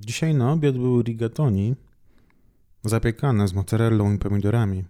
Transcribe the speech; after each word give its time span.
Dzisiaj 0.00 0.34
na 0.34 0.52
obiad 0.52 0.76
były 0.76 1.02
rigatoni 1.02 1.74
zapiekane 2.84 3.48
z 3.48 3.52
mozzarellą 3.54 4.14
i 4.14 4.18
pomidorami. 4.18 4.84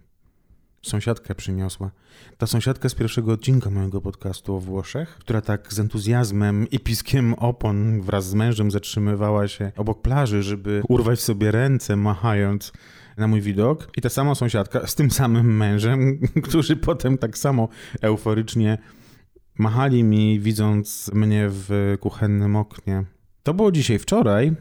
Sąsiadka 0.81 1.35
przyniosła. 1.35 1.91
Ta 2.37 2.47
sąsiadka 2.47 2.89
z 2.89 2.95
pierwszego 2.95 3.31
odcinka 3.31 3.69
mojego 3.69 4.01
podcastu 4.01 4.55
o 4.55 4.59
Włoszech, 4.59 5.09
która 5.09 5.41
tak 5.41 5.73
z 5.73 5.79
entuzjazmem 5.79 6.67
i 6.71 6.79
piskiem 6.79 7.33
opon 7.33 8.01
wraz 8.01 8.29
z 8.29 8.33
mężem 8.33 8.71
zatrzymywała 8.71 9.47
się 9.47 9.71
obok 9.77 10.01
plaży, 10.01 10.43
żeby 10.43 10.81
urwać 10.89 11.19
sobie 11.19 11.51
ręce, 11.51 11.95
machając 11.95 12.71
na 13.17 13.27
mój 13.27 13.41
widok. 13.41 13.91
I 13.97 14.01
ta 14.01 14.09
sama 14.09 14.35
sąsiadka 14.35 14.87
z 14.87 14.95
tym 14.95 15.11
samym 15.11 15.57
mężem, 15.57 16.19
którzy 16.47 16.75
potem 16.75 17.17
tak 17.17 17.37
samo 17.37 17.69
euforycznie 18.01 18.77
machali 19.57 20.03
mi, 20.03 20.39
widząc 20.39 21.11
mnie 21.13 21.47
w 21.49 21.97
kuchennym 21.99 22.55
oknie. 22.55 23.16
To 23.47 23.53
było 23.53 23.71
dzisiaj 23.71 23.99
wczoraj. 23.99 24.51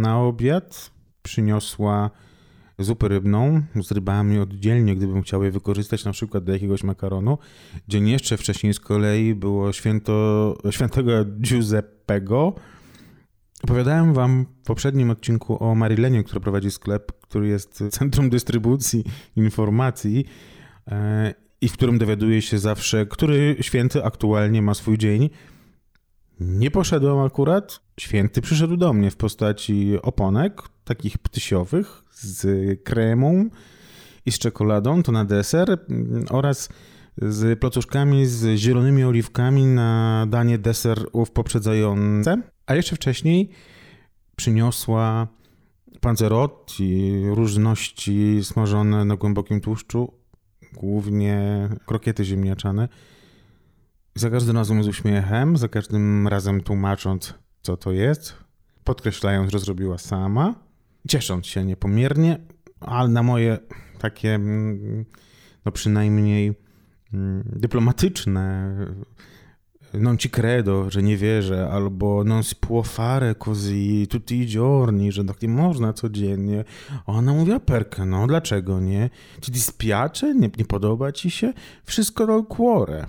Na 0.00 0.20
obiad 0.20 0.90
przyniosła 1.22 2.10
zupę 2.78 3.08
rybną 3.08 3.62
z 3.82 3.92
rybami 3.92 4.38
oddzielnie, 4.38 4.96
gdybym 4.96 5.22
chciał 5.22 5.44
je 5.44 5.50
wykorzystać 5.50 6.04
na 6.04 6.12
przykład 6.12 6.44
do 6.44 6.52
jakiegoś 6.52 6.84
makaronu. 6.84 7.38
Dzień 7.88 8.08
jeszcze 8.08 8.36
wcześniej 8.36 8.74
z 8.74 8.80
kolei 8.80 9.34
było 9.34 9.72
święto 9.72 10.56
świętego 10.70 11.24
Giuseppego. 11.24 12.54
Opowiadałem 13.64 14.14
wam 14.14 14.46
w 14.62 14.66
poprzednim 14.66 15.10
odcinku 15.10 15.64
o 15.64 15.74
Marilenie, 15.74 16.24
która 16.24 16.40
prowadzi 16.40 16.70
sklep, 16.70 17.12
który 17.20 17.48
jest 17.48 17.84
centrum 17.90 18.30
dystrybucji 18.30 19.04
informacji 19.36 20.24
e, 20.90 21.34
i 21.60 21.68
w 21.68 21.72
którym 21.72 21.98
dowiaduje 21.98 22.42
się 22.42 22.58
zawsze, 22.58 23.06
który 23.06 23.56
święty 23.60 24.04
aktualnie 24.04 24.62
ma 24.62 24.74
swój 24.74 24.98
dzień. 24.98 25.30
Nie 26.46 26.70
poszedłem 26.70 27.18
akurat. 27.18 27.80
Święty 28.00 28.42
przyszedł 28.42 28.76
do 28.76 28.92
mnie 28.92 29.10
w 29.10 29.16
postaci 29.16 30.02
oponek, 30.02 30.62
takich 30.84 31.18
ptysiowych, 31.18 32.04
z 32.10 32.44
kremą 32.84 33.48
i 34.26 34.32
z 34.32 34.38
czekoladą, 34.38 35.02
to 35.02 35.12
na 35.12 35.24
deser, 35.24 35.78
oraz 36.30 36.68
z 37.18 37.58
placuszkami 37.58 38.26
z 38.26 38.58
zielonymi 38.58 39.04
oliwkami 39.04 39.66
na 39.66 40.26
danie 40.30 40.58
deserów 40.58 41.30
poprzedzające. 41.30 42.42
A 42.66 42.74
jeszcze 42.74 42.96
wcześniej 42.96 43.50
przyniosła 44.36 45.28
panzerotti, 46.00 47.22
różności 47.26 48.38
smażone 48.42 49.04
na 49.04 49.16
głębokim 49.16 49.60
tłuszczu, 49.60 50.12
głównie 50.72 51.68
krokiety 51.86 52.24
ziemniaczane. 52.24 52.88
Za 54.14 54.30
każdym 54.30 54.56
razem 54.56 54.84
z 54.84 54.88
uśmiechem, 54.88 55.56
za 55.56 55.68
każdym 55.68 56.28
razem 56.28 56.60
tłumacząc, 56.60 57.34
co 57.62 57.76
to 57.76 57.92
jest, 57.92 58.34
podkreślając, 58.84 59.52
że 59.52 59.58
zrobiła 59.58 59.98
sama, 59.98 60.54
ciesząc 61.08 61.46
się 61.46 61.64
niepomiernie, 61.64 62.38
ale 62.80 63.08
na 63.08 63.22
moje 63.22 63.58
takie, 63.98 64.34
mm, 64.34 65.04
no 65.64 65.72
przynajmniej 65.72 66.54
mm, 67.12 67.42
dyplomatyczne 67.56 68.76
non 69.94 70.18
ci 70.18 70.30
credo, 70.30 70.90
że 70.90 71.02
nie 71.02 71.16
wierzę, 71.16 71.68
albo 71.70 72.24
non 72.24 72.42
si 72.42 72.56
può 72.56 72.82
fare 72.82 73.34
così 73.34 74.06
tutti 74.06 74.34
i 74.34 74.46
giorni, 74.46 75.12
że 75.12 75.24
tak 75.24 75.42
nie 75.42 75.48
można 75.48 75.92
codziennie. 75.92 76.64
Ona 77.06 77.32
mówiła 77.32 77.60
perkę, 77.60 78.06
no 78.06 78.26
dlaczego 78.26 78.80
nie? 78.80 79.10
Czy 79.40 79.60
spiacze? 79.60 80.34
Nie, 80.34 80.50
nie 80.58 80.64
podoba 80.64 81.12
ci 81.12 81.30
się? 81.30 81.52
Wszystko 81.84 82.26
do 82.26 82.42
cuore. 82.42 83.06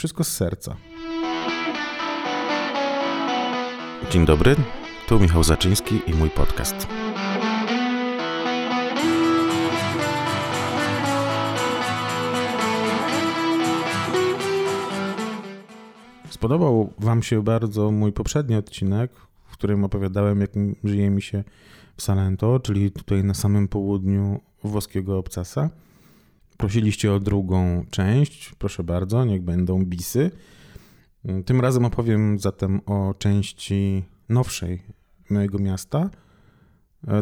Wszystko 0.00 0.24
z 0.24 0.28
serca. 0.32 0.76
Dzień 4.10 4.26
dobry, 4.26 4.56
tu 5.08 5.20
Michał 5.20 5.44
Zaczyński 5.44 6.00
i 6.06 6.14
mój 6.14 6.30
podcast. 6.30 6.86
Spodobał 16.30 16.92
Wam 16.98 17.22
się 17.22 17.42
bardzo 17.42 17.90
mój 17.90 18.12
poprzedni 18.12 18.56
odcinek, 18.56 19.12
w 19.46 19.52
którym 19.52 19.84
opowiadałem, 19.84 20.40
jak 20.40 20.50
żyje 20.84 21.10
mi 21.10 21.22
się 21.22 21.44
w 21.96 22.02
Salento, 22.02 22.60
czyli 22.60 22.90
tutaj 22.90 23.24
na 23.24 23.34
samym 23.34 23.68
południu 23.68 24.40
włoskiego 24.64 25.18
obcasa. 25.18 25.70
Prosiliście 26.60 27.12
o 27.12 27.20
drugą 27.20 27.84
część, 27.90 28.54
proszę 28.58 28.84
bardzo, 28.84 29.24
niech 29.24 29.42
będą 29.42 29.84
bisy. 29.84 30.30
Tym 31.44 31.60
razem 31.60 31.84
opowiem 31.84 32.38
zatem 32.38 32.80
o 32.86 33.14
części 33.18 34.04
nowszej 34.28 34.82
mojego 35.30 35.58
miasta. 35.58 36.10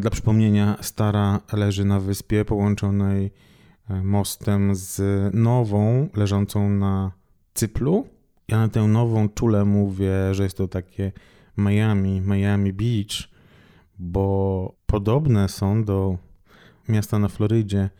Dla 0.00 0.10
przypomnienia, 0.10 0.76
Stara 0.80 1.40
leży 1.52 1.84
na 1.84 2.00
wyspie 2.00 2.44
połączonej 2.44 3.30
e, 3.90 4.02
mostem 4.04 4.74
z 4.74 5.00
nową, 5.34 6.08
leżącą 6.14 6.70
na 6.70 7.12
Cyplu. 7.54 8.06
Ja 8.48 8.58
na 8.58 8.68
tę 8.68 8.82
nową 8.82 9.28
czulę 9.28 9.64
mówię, 9.64 10.34
że 10.34 10.42
jest 10.42 10.56
to 10.56 10.68
takie 10.68 11.12
Miami, 11.58 12.20
Miami 12.20 12.72
Beach, 12.72 13.28
bo 13.98 14.74
podobne 14.86 15.48
są 15.48 15.84
do 15.84 16.18
miasta 16.88 17.18
na 17.18 17.28
Florydzie 17.28 17.90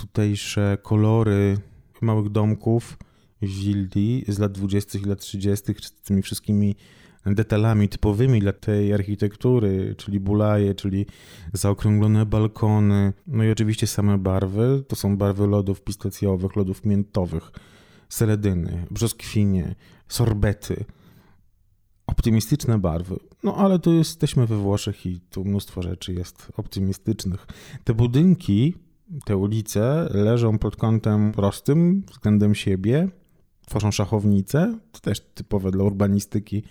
tutejsze 0.00 0.78
kolory 0.82 1.58
małych 2.00 2.28
domków, 2.28 2.98
willi 3.42 4.24
z 4.28 4.38
lat 4.38 4.52
20. 4.52 4.98
i 4.98 5.04
lat 5.04 5.20
30., 5.20 5.74
z 5.80 5.92
tymi 5.92 6.22
wszystkimi 6.22 6.74
detalami 7.26 7.88
typowymi 7.88 8.40
dla 8.40 8.52
tej 8.52 8.92
architektury, 8.92 9.94
czyli 9.98 10.20
bulaje, 10.20 10.74
czyli 10.74 11.06
zaokrąglone 11.52 12.26
balkony, 12.26 13.12
no 13.26 13.44
i 13.44 13.50
oczywiście 13.50 13.86
same 13.86 14.18
barwy. 14.18 14.84
To 14.88 14.96
są 14.96 15.16
barwy 15.16 15.46
lodów 15.46 15.82
pistacjowych, 15.82 16.56
lodów 16.56 16.84
miętowych, 16.84 17.50
seledyny, 18.08 18.86
brzoskwinie, 18.90 19.74
sorbety. 20.08 20.84
Optymistyczne 22.06 22.78
barwy. 22.78 23.16
No 23.42 23.56
ale 23.56 23.78
tu 23.78 23.92
jesteśmy 23.92 24.46
we 24.46 24.56
Włoszech 24.56 25.06
i 25.06 25.20
tu 25.20 25.44
mnóstwo 25.44 25.82
rzeczy 25.82 26.12
jest 26.12 26.52
optymistycznych. 26.56 27.46
Te 27.84 27.94
budynki, 27.94 28.74
te 29.24 29.36
ulice 29.36 30.08
leżą 30.10 30.58
pod 30.58 30.76
kątem 30.76 31.32
prostym 31.32 32.02
względem 32.10 32.54
siebie, 32.54 33.08
tworzą 33.66 33.90
szachownice, 33.90 34.78
to 34.92 35.00
też 35.00 35.20
typowe 35.20 35.70
dla 35.70 35.84
urbanistyki 35.84 36.62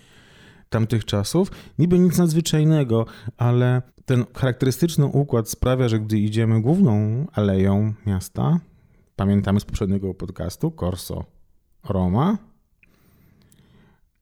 tamtych 0.68 1.04
czasów. 1.04 1.50
Niby 1.78 1.98
nic 1.98 2.18
nadzwyczajnego, 2.18 3.06
ale 3.36 3.82
ten 4.04 4.24
charakterystyczny 4.34 5.06
układ 5.06 5.48
sprawia, 5.48 5.88
że 5.88 6.00
gdy 6.00 6.18
idziemy 6.18 6.60
główną 6.60 7.26
aleją 7.32 7.94
miasta, 8.06 8.60
pamiętamy 9.16 9.60
z 9.60 9.64
poprzedniego 9.64 10.14
podcastu, 10.14 10.72
Corso 10.80 11.24
Roma, 11.88 12.38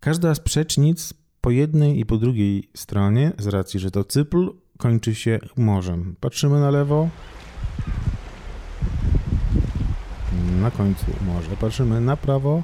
każda 0.00 0.34
z 0.34 0.40
przecznic 0.40 1.14
po 1.40 1.50
jednej 1.50 1.98
i 2.00 2.06
po 2.06 2.16
drugiej 2.16 2.70
stronie, 2.76 3.32
z 3.38 3.46
racji, 3.46 3.80
że 3.80 3.90
to 3.90 4.04
Cypl, 4.04 4.50
kończy 4.78 5.14
się 5.14 5.38
morzem. 5.56 6.16
Patrzymy 6.20 6.60
na 6.60 6.70
lewo, 6.70 7.08
na 10.58 10.70
końcu 10.70 11.06
morze. 11.26 11.56
Patrzymy 11.60 12.00
na 12.00 12.16
prawo, 12.16 12.62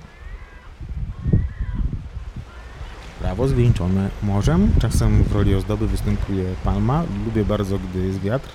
prawo 3.20 3.48
zwieńczone 3.48 4.10
morzem. 4.22 4.72
Czasem 4.80 5.22
w 5.22 5.32
roli 5.32 5.54
ozdoby 5.54 5.88
występuje 5.88 6.44
palma. 6.64 7.04
Lubię 7.24 7.44
bardzo, 7.44 7.78
gdy 7.78 8.06
jest 8.06 8.20
wiatr, 8.20 8.48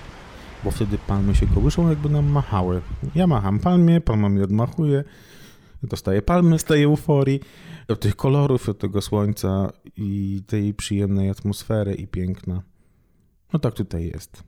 bo 0.64 0.70
wtedy 0.70 0.98
palmy 0.98 1.34
się 1.34 1.46
kołyszą, 1.46 1.88
jakby 1.88 2.08
nam 2.08 2.26
machały. 2.26 2.80
Ja 3.14 3.26
macham 3.26 3.58
palmie, 3.58 4.00
palma 4.00 4.28
mi 4.28 4.42
odmachuje, 4.42 5.04
dostaję 5.82 6.22
palmy 6.22 6.58
z 6.58 6.64
tej 6.64 6.82
euforii, 6.82 7.40
do 7.88 7.96
tych 7.96 8.16
kolorów, 8.16 8.66
do 8.66 8.74
tego 8.74 9.00
słońca 9.00 9.70
i 9.96 10.42
tej 10.46 10.74
przyjemnej 10.74 11.30
atmosfery 11.30 11.94
i 11.94 12.06
piękna. 12.06 12.62
No 13.52 13.58
tak 13.58 13.74
tutaj 13.74 14.04
jest. 14.14 14.42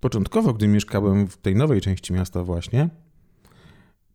Początkowo, 0.00 0.52
gdy 0.52 0.68
mieszkałem 0.68 1.26
w 1.28 1.36
tej 1.36 1.56
nowej 1.56 1.80
części 1.80 2.12
miasta 2.12 2.44
właśnie, 2.44 2.88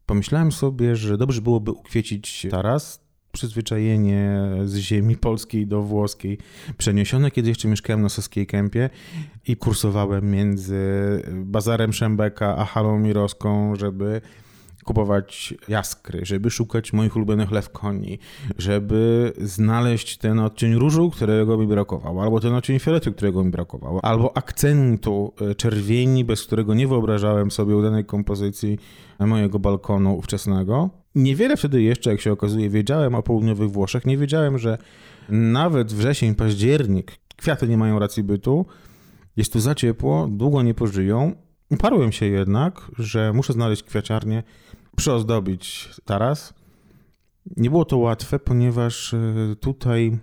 pomyślałem 0.08 0.52
sobie, 0.52 0.96
że 0.96 1.18
dobrze 1.18 1.42
byłoby 1.42 1.72
ukwiecić 1.72 2.48
taras, 2.52 3.08
przyzwyczajenie 3.32 4.42
z 4.66 4.76
ziemi 4.76 5.16
polskiej 5.16 5.68
do 5.68 5.82
włoskiej 5.82 6.38
przeniesione, 6.78 7.32
kiedy 7.32 7.50
jeszcze 7.50 7.68
mieszkałem 7.68 8.02
na 8.02 8.10
Saskiej 8.10 8.48
Kępie 8.48 8.90
i 9.48 9.56
kursowałem 9.56 10.32
między 10.32 10.82
Bazarem 11.34 11.94
Szembeka 11.94 12.58
a 12.58 12.66
Halą 12.66 13.00
Mirowską, 13.00 13.76
żeby 13.76 14.22
kupować 14.88 15.54
jaskry, 15.68 16.26
żeby 16.26 16.52
szukać 16.52 16.94
moich 16.94 17.16
ulubionych 17.16 17.52
lew 17.52 17.70
koni, 17.70 18.20
żeby 18.58 19.34
znaleźć 19.42 20.18
ten 20.18 20.40
odcień 20.40 20.76
różu, 20.76 21.10
którego 21.10 21.58
mi 21.58 21.68
brakowało, 21.68 22.24
albo 22.24 22.40
ten 22.40 22.54
odcień 22.54 22.80
fioletu, 22.80 23.14
którego 23.14 23.44
mi 23.44 23.52
brakowało, 23.52 24.06
albo 24.06 24.38
akcentu 24.38 25.34
e, 25.42 25.56
czerwieni, 25.56 26.26
bez 26.26 26.44
którego 26.44 26.74
nie 26.74 26.88
wyobrażałem 26.88 27.52
sobie 27.52 27.76
udanej 27.76 28.06
kompozycji 28.06 28.80
mojego 29.20 29.60
balkonu 29.60 30.18
ówczesnego. 30.18 30.90
Niewiele 31.16 31.58
wtedy 31.58 31.82
jeszcze, 31.82 32.12
jak 32.12 32.22
się 32.22 32.32
okazuje, 32.32 32.70
wiedziałem 32.70 33.16
o 33.16 33.24
południowych 33.24 33.72
Włoszech. 33.72 34.06
Nie 34.06 34.18
wiedziałem, 34.18 34.58
że 34.58 34.78
nawet 35.30 35.94
wrzesień, 35.94 36.36
październik, 36.36 37.12
kwiaty 37.36 37.68
nie 37.68 37.78
mają 37.78 38.00
racji 38.00 38.24
bytu, 38.24 38.66
jest 39.38 39.54
tu 39.54 39.60
za 39.60 39.76
ciepło, 39.76 40.28
długo 40.32 40.62
nie 40.62 40.74
pożyją. 40.74 41.47
Uparłem 41.72 42.12
się 42.12 42.26
jednak, 42.26 42.92
że 43.00 43.34
muszę 43.34 43.54
znaleźć 43.54 43.84
kwiaciarnię, 43.84 44.44
przyozdobić 44.96 45.90
taras. 46.06 46.54
Nie 47.58 47.70
było 47.70 47.86
to 47.86 47.98
łatwe, 47.98 48.40
ponieważ 48.40 49.14
e, 49.14 49.56
tutaj 49.60 50.20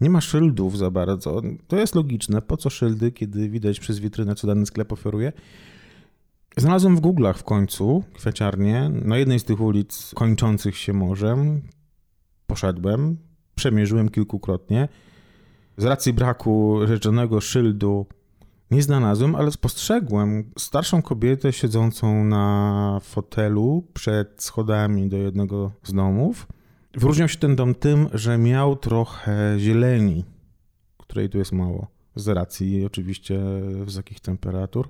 nie 0.00 0.10
ma 0.10 0.20
szyldów 0.20 0.78
za 0.78 0.90
bardzo. 0.90 1.42
To 1.68 1.76
jest 1.76 1.94
logiczne. 1.94 2.42
Po 2.42 2.56
co 2.56 2.70
szyldy, 2.70 3.12
kiedy 3.12 3.48
widać 3.48 3.80
przez 3.80 3.98
witrynę, 3.98 4.34
co 4.34 4.46
dany 4.46 4.66
sklep 4.66 4.92
oferuje? 4.92 5.32
Znalazłem 6.56 6.96
w 6.96 7.00
Google'ach 7.00 7.34
w 7.34 7.44
końcu 7.44 8.04
kwiaciarnię 8.14 8.90
na 9.04 9.18
jednej 9.18 9.38
z 9.38 9.44
tych 9.44 9.60
ulic 9.60 10.12
kończących 10.14 10.76
się 10.76 10.92
morzem. 10.92 11.62
Poszedłem, 12.46 13.16
przemierzyłem 13.54 14.08
kilkukrotnie. 14.08 14.88
Z 15.76 15.84
racji 15.84 16.12
braku 16.12 16.80
rzeczonego 16.86 17.40
szyldu 17.40 18.06
nie 18.70 18.82
znalazłem, 18.82 19.34
ale 19.34 19.50
spostrzegłem 19.50 20.50
starszą 20.58 21.02
kobietę 21.02 21.52
siedzącą 21.52 22.24
na 22.24 22.98
fotelu 23.02 23.84
przed 23.94 24.42
schodami 24.42 25.08
do 25.08 25.16
jednego 25.16 25.72
z 25.82 25.92
domów. 25.92 26.46
Wyróżniał 26.94 27.28
się 27.28 27.38
ten 27.38 27.56
dom 27.56 27.74
tym, 27.74 28.08
że 28.12 28.38
miał 28.38 28.76
trochę 28.76 29.56
zieleni, 29.58 30.24
której 30.98 31.28
tu 31.28 31.38
jest 31.38 31.52
mało, 31.52 31.86
z 32.16 32.28
racji 32.28 32.84
oczywiście 32.84 33.40
wysokich 33.84 34.20
temperatur. 34.20 34.88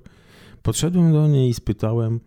Podszedłem 0.63 1.13
do 1.13 1.27
niej 1.27 1.49
i 1.49 1.53
spytałem, 1.53 2.19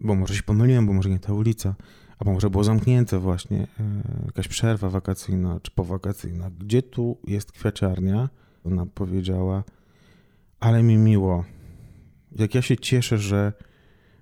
bo 0.00 0.14
może 0.14 0.34
się 0.34 0.42
pomyliłem, 0.42 0.86
bo 0.86 0.92
może 0.92 1.10
nie 1.10 1.18
ta 1.18 1.32
ulica, 1.32 1.74
a 2.18 2.24
może 2.24 2.50
było 2.50 2.64
zamknięte 2.64 3.18
właśnie, 3.18 3.66
e, 3.80 4.26
jakaś 4.26 4.48
przerwa 4.48 4.90
wakacyjna 4.90 5.60
czy 5.62 5.70
powakacyjna. 5.70 6.50
Gdzie 6.58 6.82
tu 6.82 7.18
jest 7.26 7.52
kwiaciarnia? 7.52 8.28
Ona 8.64 8.86
powiedziała, 8.86 9.64
ale 10.64 10.82
mi 10.82 10.96
miło. 10.96 11.44
Jak 12.32 12.54
ja 12.54 12.62
się 12.62 12.76
cieszę, 12.76 13.18
że, 13.18 13.52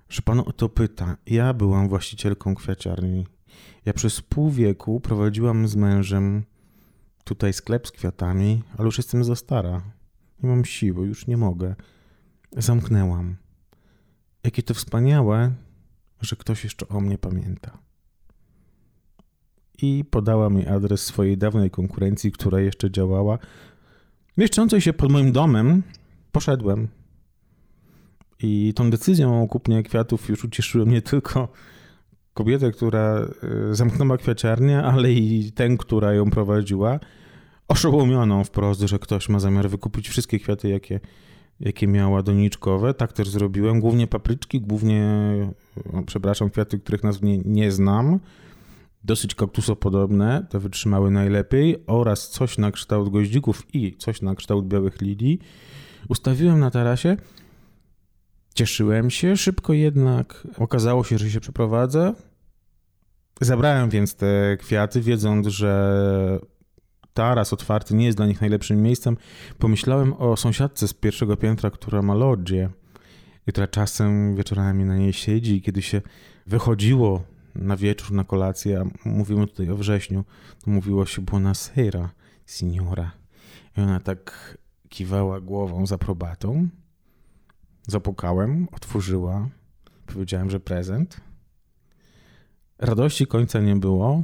że 0.09 0.21
pan 0.21 0.39
o 0.39 0.53
to 0.53 0.69
pyta. 0.69 1.17
Ja 1.25 1.53
byłam 1.53 1.89
właścicielką 1.89 2.55
kwiaciarni. 2.55 3.27
Ja 3.85 3.93
przez 3.93 4.21
pół 4.21 4.51
wieku 4.51 4.99
prowadziłam 4.99 5.67
z 5.67 5.75
mężem 5.75 6.43
tutaj 7.23 7.53
sklep 7.53 7.87
z 7.87 7.91
kwiatami, 7.91 8.63
ale 8.77 8.85
już 8.85 8.97
jestem 8.97 9.23
za 9.23 9.35
stara. 9.35 9.81
Nie 10.43 10.49
mam 10.49 10.65
siły, 10.65 11.07
już 11.07 11.27
nie 11.27 11.37
mogę. 11.37 11.75
Zamknęłam. 12.51 13.35
Jakie 14.43 14.63
to 14.63 14.73
wspaniałe, 14.73 15.51
że 16.21 16.35
ktoś 16.35 16.63
jeszcze 16.63 16.87
o 16.87 17.01
mnie 17.01 17.17
pamięta. 17.17 17.77
I 19.81 20.05
podała 20.05 20.49
mi 20.49 20.67
adres 20.67 21.05
swojej 21.05 21.37
dawnej 21.37 21.71
konkurencji, 21.71 22.31
która 22.31 22.59
jeszcze 22.59 22.91
działała. 22.91 23.37
Mieszczącej 24.37 24.81
się 24.81 24.93
pod 24.93 25.11
moim 25.11 25.31
domem, 25.31 25.83
poszedłem. 26.33 26.87
I 28.39 28.73
tą 28.75 28.89
decyzją 28.89 29.43
o 29.43 29.47
kupnie 29.47 29.83
kwiatów 29.83 30.29
już 30.29 30.43
ucieszyłem 30.43 30.89
nie 30.91 31.01
tylko 31.01 31.47
kobietę, 32.33 32.71
która 32.71 33.19
e, 33.19 33.75
zamknęła 33.75 34.17
kwiaciarnię, 34.17 34.83
ale 34.83 35.11
i 35.11 35.51
tę, 35.51 35.77
która 35.77 36.13
ją 36.13 36.29
prowadziła, 36.29 36.99
oszołomioną 37.67 38.43
wprost, 38.43 38.81
że 38.81 38.99
ktoś 38.99 39.29
ma 39.29 39.39
zamiar 39.39 39.69
wykupić 39.69 40.09
wszystkie 40.09 40.39
kwiaty, 40.39 40.69
jakie 40.69 40.99
jakie 41.59 41.87
miała 41.87 42.23
doniczkowe. 42.23 42.93
Tak 42.93 43.13
też 43.13 43.29
zrobiłem. 43.29 43.79
Głównie 43.79 44.07
papryczki, 44.07 44.61
głównie, 44.61 45.07
no, 45.93 46.03
przepraszam, 46.03 46.49
kwiaty, 46.49 46.79
których 46.79 47.03
nazw 47.03 47.21
nie, 47.21 47.37
nie 47.37 47.71
znam. 47.71 48.19
Dosyć 49.03 49.35
kaktusopodobne, 49.35 50.45
te 50.49 50.59
wytrzymały 50.59 51.11
najlepiej, 51.11 51.83
oraz 51.87 52.29
coś 52.29 52.57
na 52.57 52.71
kształt 52.71 53.09
goździków 53.09 53.75
i 53.75 53.95
coś 53.97 54.21
na 54.21 54.35
kształt 54.35 54.67
białych 54.67 55.01
lilii. 55.01 55.39
Ustawiłem 56.09 56.59
na 56.59 56.71
tarasie. 56.71 57.17
Cieszyłem 58.55 59.09
się, 59.09 59.37
szybko 59.37 59.73
jednak 59.73 60.47
okazało 60.57 61.03
się, 61.03 61.17
że 61.17 61.29
się 61.29 61.39
przeprowadzę. 61.39 62.13
Zabrałem 63.41 63.89
więc 63.89 64.15
te 64.15 64.57
kwiaty, 64.59 65.01
wiedząc, 65.01 65.47
że 65.47 66.39
taras 67.13 67.53
otwarty 67.53 67.95
nie 67.95 68.05
jest 68.05 68.17
dla 68.17 68.27
nich 68.27 68.41
najlepszym 68.41 68.81
miejscem, 68.81 69.17
pomyślałem 69.59 70.13
o 70.13 70.37
sąsiadce 70.37 70.87
z 70.87 70.93
pierwszego 70.93 71.37
piętra, 71.37 71.69
która 71.69 72.01
ma 72.01 72.13
loddzie 72.13 72.69
i 73.47 73.51
która 73.51 73.67
czasem 73.67 74.35
wieczorami 74.35 74.85
na 74.85 74.97
niej 74.97 75.13
siedzi 75.13 75.61
kiedy 75.61 75.81
się 75.81 76.01
wychodziło 76.47 77.23
na 77.55 77.77
wieczór, 77.77 78.11
na 78.11 78.23
kolację, 78.23 78.81
a 78.81 79.09
mówimy 79.09 79.47
tutaj 79.47 79.69
o 79.69 79.75
wrześniu, 79.75 80.23
to 80.65 80.71
mówiło 80.71 81.05
się 81.05 81.21
buonasera, 81.21 82.09
signora. 82.47 83.11
I 83.77 83.81
ona 83.81 83.99
tak 83.99 84.57
kiwała 84.93 85.41
głową 85.41 85.87
z 85.87 85.91
aprobatą. 85.91 86.67
Zapukałem, 87.87 88.67
otworzyła, 88.71 89.49
powiedziałem, 90.05 90.49
że 90.49 90.59
prezent. 90.59 91.21
Radości 92.79 93.27
końca 93.27 93.59
nie 93.59 93.75
było, 93.75 94.23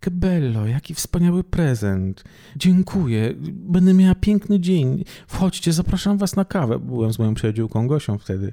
Kebello, 0.00 0.66
jaki 0.66 0.94
wspaniały 0.94 1.44
prezent. 1.44 2.24
Dziękuję. 2.56 3.34
Będę 3.52 3.94
miała 3.94 4.14
piękny 4.14 4.60
dzień. 4.60 5.04
Wchodźcie, 5.26 5.72
zapraszam 5.72 6.18
was 6.18 6.36
na 6.36 6.44
kawę. 6.44 6.78
Byłem 6.78 7.12
z 7.12 7.18
moją 7.18 7.34
przyjaciółką 7.34 7.86
Gosią 7.86 8.18
wtedy 8.18 8.52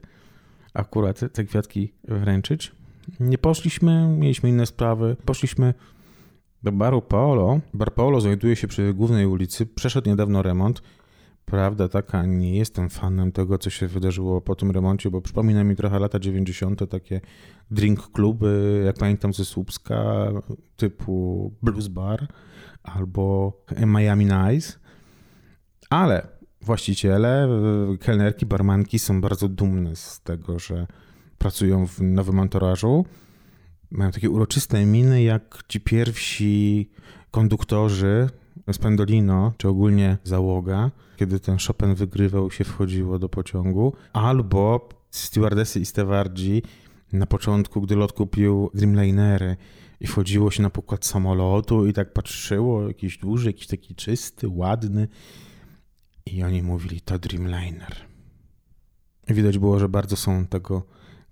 akurat 0.74 1.20
te 1.34 1.44
kwiatki 1.44 1.94
wręczyć. 2.04 2.72
Nie 3.20 3.38
poszliśmy, 3.38 4.08
mieliśmy 4.08 4.50
inne 4.50 4.66
sprawy. 4.66 5.16
Poszliśmy 5.26 5.74
do 6.64 6.72
baru 6.72 7.02
Paolo. 7.02 7.60
Bar 7.74 7.94
Paolo 7.94 8.22
znajduje 8.22 8.56
się 8.56 8.68
przy 8.68 8.94
głównej 8.94 9.26
ulicy. 9.26 9.66
Przeszedł 9.66 10.10
niedawno 10.10 10.42
remont. 10.42 10.82
Prawda 11.46 11.90
taka, 11.90 12.26
nie 12.26 12.58
jestem 12.58 12.90
fanem 12.90 13.32
tego, 13.32 13.58
co 13.58 13.70
się 13.70 13.88
wydarzyło 13.88 14.42
po 14.42 14.56
tym 14.56 14.72
remoncie, 14.72 15.12
bo 15.12 15.22
przypomina 15.22 15.64
mi 15.64 15.76
trochę 15.76 16.00
lata 16.00 16.20
90. 16.20 16.90
takie 16.90 17.22
drink 17.72 18.12
kluby, 18.12 18.82
jak 18.86 18.96
pamiętam 18.96 19.34
ze 19.34 19.46
Słupska, 19.46 20.32
typu 20.76 21.54
Blues 21.62 21.88
Bar 21.88 22.28
albo 22.84 23.54
Miami 23.86 24.26
Nice. 24.26 24.74
Ale 25.90 26.28
właściciele, 26.62 27.50
kelnerki, 28.00 28.46
barmanki 28.46 29.00
są 29.00 29.22
bardzo 29.22 29.48
dumne 29.48 29.96
z 29.96 30.22
tego, 30.22 30.60
że 30.60 30.88
pracują 31.38 31.88
w 31.88 32.02
nowym 32.02 32.40
anturażu. 32.40 33.06
Mają 33.92 34.12
takie 34.12 34.30
uroczyste 34.30 34.86
miny, 34.86 35.24
jak 35.24 35.64
ci 35.68 35.82
pierwsi 35.82 36.90
konduktorzy 37.32 38.30
z 38.72 38.78
Pendolino, 38.78 39.54
czy 39.58 39.68
ogólnie 39.68 40.18
załoga, 40.24 40.92
kiedy 41.18 41.40
ten 41.40 41.58
Chopin 41.68 41.96
wygrywał, 41.96 42.52
się 42.52 42.64
wchodziło 42.64 43.20
do 43.20 43.30
pociągu, 43.30 43.94
albo 44.14 44.90
stewardesy 45.12 45.80
i 45.80 45.86
stewardzi 45.86 46.64
na 47.14 47.26
początku, 47.26 47.82
gdy 47.82 47.96
lot 47.96 48.14
kupił 48.14 48.70
Dreamlinery 48.74 49.58
i 50.00 50.08
wchodziło 50.08 50.52
się 50.52 50.64
na 50.64 50.70
pokład 50.70 51.06
samolotu 51.06 51.88
i 51.88 51.94
tak 51.94 52.14
patrzyło, 52.14 52.88
jakiś 52.88 53.18
duży, 53.18 53.50
jakiś 53.50 53.68
taki 53.68 53.96
czysty, 53.96 54.48
ładny 54.48 55.08
i 56.26 56.44
oni 56.44 56.64
mówili, 56.64 57.02
to 57.02 57.20
Dreamliner. 57.20 57.96
I 59.28 59.34
widać 59.34 59.58
było, 59.58 59.80
że 59.80 59.90
bardzo 59.90 60.16
są 60.16 60.46
tego 60.46 60.84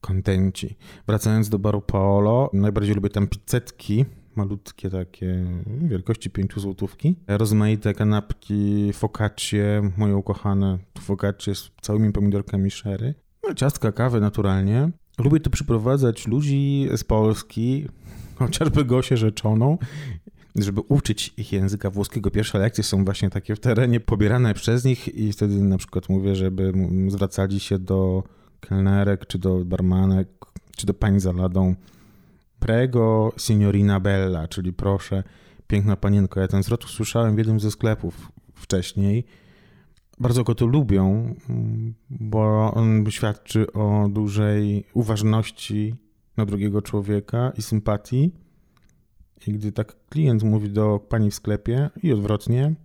kontenci. 0.01 0.77
Wracając 1.07 1.49
do 1.49 1.59
baru 1.59 1.81
Paolo, 1.81 2.49
najbardziej 2.53 2.95
lubię 2.95 3.09
tam 3.09 3.27
pizzetki, 3.27 4.05
malutkie 4.37 4.89
takie, 4.89 5.45
wielkości 5.81 6.29
5 6.29 6.51
złotówki. 6.57 7.15
Rozmaite 7.27 7.93
kanapki, 7.93 8.93
focaccie, 8.93 9.91
moje 9.97 10.15
ukochane 10.15 10.77
focaccie 10.99 11.55
z 11.55 11.71
całymi 11.81 12.11
pomidorkami 12.11 12.71
sherry. 12.71 13.13
No, 13.47 13.53
ciastka, 13.53 13.91
kawy 13.91 14.19
naturalnie. 14.19 14.89
Lubię 15.17 15.39
tu 15.39 15.49
przyprowadzać 15.49 16.27
ludzi 16.27 16.89
z 16.95 17.03
Polski, 17.03 17.87
chociażby 18.39 18.85
Gosię 18.85 19.17
Rzeczoną, 19.17 19.77
żeby 20.55 20.81
uczyć 20.81 21.33
ich 21.37 21.53
języka 21.53 21.89
włoskiego. 21.89 22.31
Pierwsze 22.31 22.59
lekcje 22.59 22.83
są 22.83 23.05
właśnie 23.05 23.29
takie 23.29 23.55
w 23.55 23.59
terenie 23.59 23.99
pobierane 23.99 24.53
przez 24.53 24.85
nich 24.85 25.15
i 25.15 25.33
wtedy 25.33 25.55
na 25.55 25.77
przykład 25.77 26.09
mówię, 26.09 26.35
żeby 26.35 26.73
zwracali 27.07 27.59
się 27.59 27.79
do 27.79 28.23
kelnerek, 28.59 29.27
czy 29.27 29.39
do 29.39 29.65
barmanek, 29.65 30.27
czy 30.77 30.85
do 30.85 30.93
pań 30.93 31.19
za 31.19 31.31
ladą 31.31 31.75
prego 32.63 33.33
signorina 33.37 33.99
bella, 33.99 34.47
czyli 34.47 34.73
proszę, 34.73 35.23
piękna 35.67 35.95
panienko. 35.95 36.39
Ja 36.39 36.47
ten 36.47 36.63
zwrot 36.63 36.85
usłyszałem 36.85 37.35
w 37.35 37.37
jednym 37.37 37.59
ze 37.59 37.71
sklepów 37.71 38.31
wcześniej. 38.55 39.25
Bardzo 40.19 40.43
go 40.43 40.55
to 40.55 40.65
lubią, 40.65 41.35
bo 42.09 42.73
on 42.73 43.11
świadczy 43.11 43.73
o 43.73 44.09
dużej 44.09 44.85
uważności 44.93 45.95
na 46.37 46.45
drugiego 46.45 46.81
człowieka 46.81 47.51
i 47.57 47.61
sympatii. 47.61 48.31
I 49.47 49.53
gdy 49.53 49.71
tak 49.71 49.95
klient 50.09 50.43
mówi 50.43 50.69
do 50.69 50.99
pani 51.09 51.31
w 51.31 51.35
sklepie 51.35 51.89
i 52.03 52.13
odwrotnie, 52.13 52.75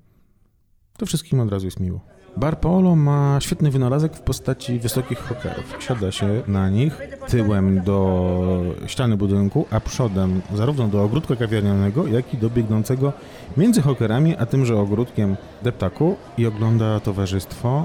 to 0.97 1.06
wszystkim 1.06 1.40
od 1.40 1.52
razu 1.52 1.64
jest 1.64 1.80
miło. 1.80 2.17
Bar 2.37 2.61
Paolo 2.61 2.97
ma 2.97 3.38
świetny 3.40 3.70
wynalazek 3.70 4.16
w 4.16 4.20
postaci 4.20 4.78
wysokich 4.78 5.18
hokerów. 5.18 5.76
Siada 5.80 6.12
się 6.12 6.42
na 6.47 6.70
nich 6.70 6.99
tyłem 7.28 7.82
do 7.82 8.62
ściany 8.87 9.16
budynku, 9.16 9.66
a 9.70 9.80
przodem 9.80 10.42
zarówno 10.54 10.88
do 10.88 11.02
ogródka 11.02 11.37
kawiarnianego, 11.37 12.06
jak 12.06 12.35
i 12.35 12.37
do 12.37 12.50
biegnącego 12.50 13.12
między 13.56 13.82
hokerami 13.82 14.37
a 14.37 14.47
tymże 14.47 14.76
ogródkiem 14.76 15.37
deptaku 15.62 16.16
i 16.38 16.47
ogląda 16.47 17.00
towarzystwo. 17.00 17.85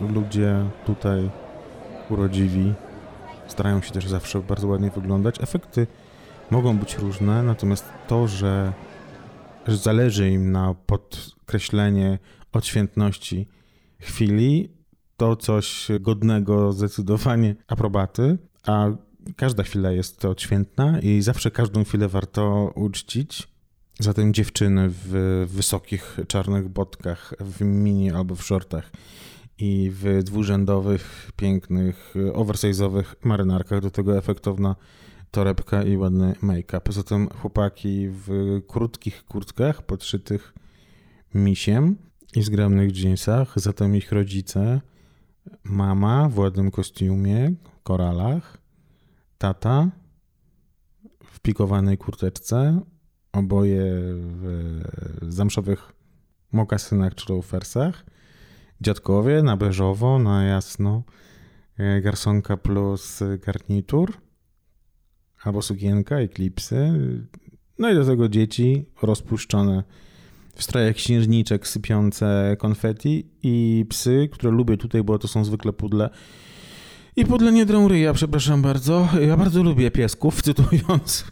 Ludzie 0.00 0.54
tutaj 0.86 1.30
urodziwi 2.10 2.74
starają 3.50 3.82
się 3.82 3.90
też 3.90 4.08
zawsze 4.08 4.40
bardzo 4.40 4.68
ładnie 4.68 4.90
wyglądać. 4.90 5.40
Efekty 5.40 5.86
mogą 6.50 6.78
być 6.78 6.98
różne, 6.98 7.42
natomiast 7.42 7.84
to, 8.08 8.28
że, 8.28 8.72
że 9.66 9.76
zależy 9.76 10.30
im 10.30 10.52
na 10.52 10.74
podkreślenie 10.86 12.18
odświętności 12.52 13.46
chwili, 14.00 14.68
to 15.16 15.36
coś 15.36 15.88
godnego 16.00 16.72
zdecydowanie 16.72 17.56
aprobaty, 17.66 18.38
a 18.66 18.86
każda 19.36 19.62
chwila 19.62 19.90
jest 19.90 20.24
odświętna 20.24 21.00
i 21.00 21.22
zawsze 21.22 21.50
każdą 21.50 21.84
chwilę 21.84 22.08
warto 22.08 22.72
uczcić. 22.74 23.48
Zatem 24.00 24.34
dziewczyny 24.34 24.86
w 24.90 25.46
wysokich 25.50 26.18
czarnych 26.28 26.68
botkach, 26.68 27.34
w 27.40 27.60
mini 27.64 28.10
albo 28.10 28.34
w 28.34 28.44
shortach 28.44 28.90
i 29.58 29.90
w 29.94 30.22
dwurzędowych, 30.22 31.32
pięknych, 31.36 32.14
oversize'owych 32.32 33.04
marynarkach, 33.24 33.80
do 33.80 33.90
tego 33.90 34.18
efektowna 34.18 34.76
torebka 35.30 35.82
i 35.82 35.96
ładny 35.96 36.34
make-up. 36.42 36.80
Poza 36.80 37.02
tym 37.02 37.28
chłopaki 37.28 38.08
w 38.08 38.60
krótkich 38.68 39.24
kurtkach 39.24 39.82
podszytych 39.82 40.54
misiem 41.34 41.96
i 42.34 42.42
zgromnych 42.42 42.96
jeansach, 42.96 43.52
zatem 43.56 43.96
ich 43.96 44.12
rodzice, 44.12 44.80
mama 45.64 46.28
w 46.28 46.38
ładnym 46.38 46.70
kostiumie, 46.70 47.52
koralach, 47.82 48.58
tata 49.38 49.90
w 51.24 51.40
pikowanej 51.40 51.98
kurteczce, 51.98 52.80
oboje 53.32 53.84
w 54.14 54.90
zamszowych 55.28 55.92
mokasynach 56.52 57.14
czy 57.14 57.32
loafersach, 57.32 58.06
dziadkowie 58.80 59.42
na 59.42 59.56
beżowo, 59.56 60.18
na 60.18 60.44
jasno, 60.44 61.02
e, 61.78 62.00
garsonka 62.00 62.56
plus 62.56 63.20
garnitur, 63.46 64.12
albo 65.42 65.62
sukienka, 65.62 66.16
eklipsy, 66.16 66.92
no 67.78 67.90
i 67.90 67.94
do 67.94 68.04
tego 68.04 68.28
dzieci 68.28 68.86
rozpuszczone 69.02 69.84
w 70.54 70.62
strojach 70.62 70.98
śnieżniczek 70.98 71.68
sypiące 71.68 72.56
konfeti 72.58 73.26
i 73.42 73.86
psy, 73.88 74.28
które 74.32 74.52
lubię 74.52 74.76
tutaj, 74.76 75.02
bo 75.02 75.18
to 75.18 75.28
są 75.28 75.44
zwykle 75.44 75.72
pudle. 75.72 76.10
I 77.16 77.26
pudle 77.26 77.52
nie 77.52 77.66
drą 77.66 77.88
ryja, 77.88 78.12
przepraszam 78.12 78.62
bardzo. 78.62 79.08
Ja 79.20 79.36
bardzo 79.36 79.62
lubię 79.62 79.90
piesków, 79.90 80.42
cytując 80.46 81.24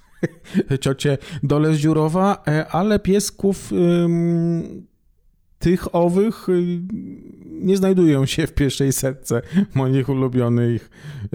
ciocię 0.81 1.19
Dole 1.43 1.75
z 1.75 1.79
Dziurowa, 1.79 2.43
e, 2.49 2.69
ale 2.69 2.99
piesków 2.99 3.73
ym, 3.73 4.87
tych 5.59 5.95
owych 5.95 6.49
y, 6.49 6.81
nie 7.45 7.77
znajdują 7.77 8.27
się 8.27 8.47
w 8.47 8.55
pierwszej 8.55 8.93
setce 8.93 9.43
moich 9.75 10.09
ulubionych 10.09 10.91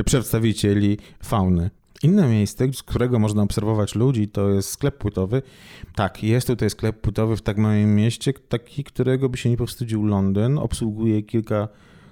przedstawicieli 0.06 0.98
fauny. 1.24 1.70
Inne 2.04 2.28
miejsce, 2.28 2.74
z 2.74 2.84
którego 2.84 3.20
można 3.20 3.44
obserwować 3.44 3.96
ludzi, 3.96 4.28
to 4.28 4.50
jest 4.50 4.70
sklep 4.70 4.98
płytowy. 4.98 5.42
Tak, 5.96 6.24
jest 6.24 6.48
tutaj 6.48 6.70
sklep 6.70 7.02
płytowy 7.02 7.38
w 7.38 7.42
tak 7.42 7.58
małym 7.58 7.96
mieście, 7.96 8.34
taki, 8.34 8.84
którego 8.84 9.30
by 9.30 9.38
się 9.38 9.50
nie 9.50 9.58
powstydził 9.58 10.06
Londyn. 10.06 10.58
Obsługuje 10.58 11.22
kilka 11.22 11.68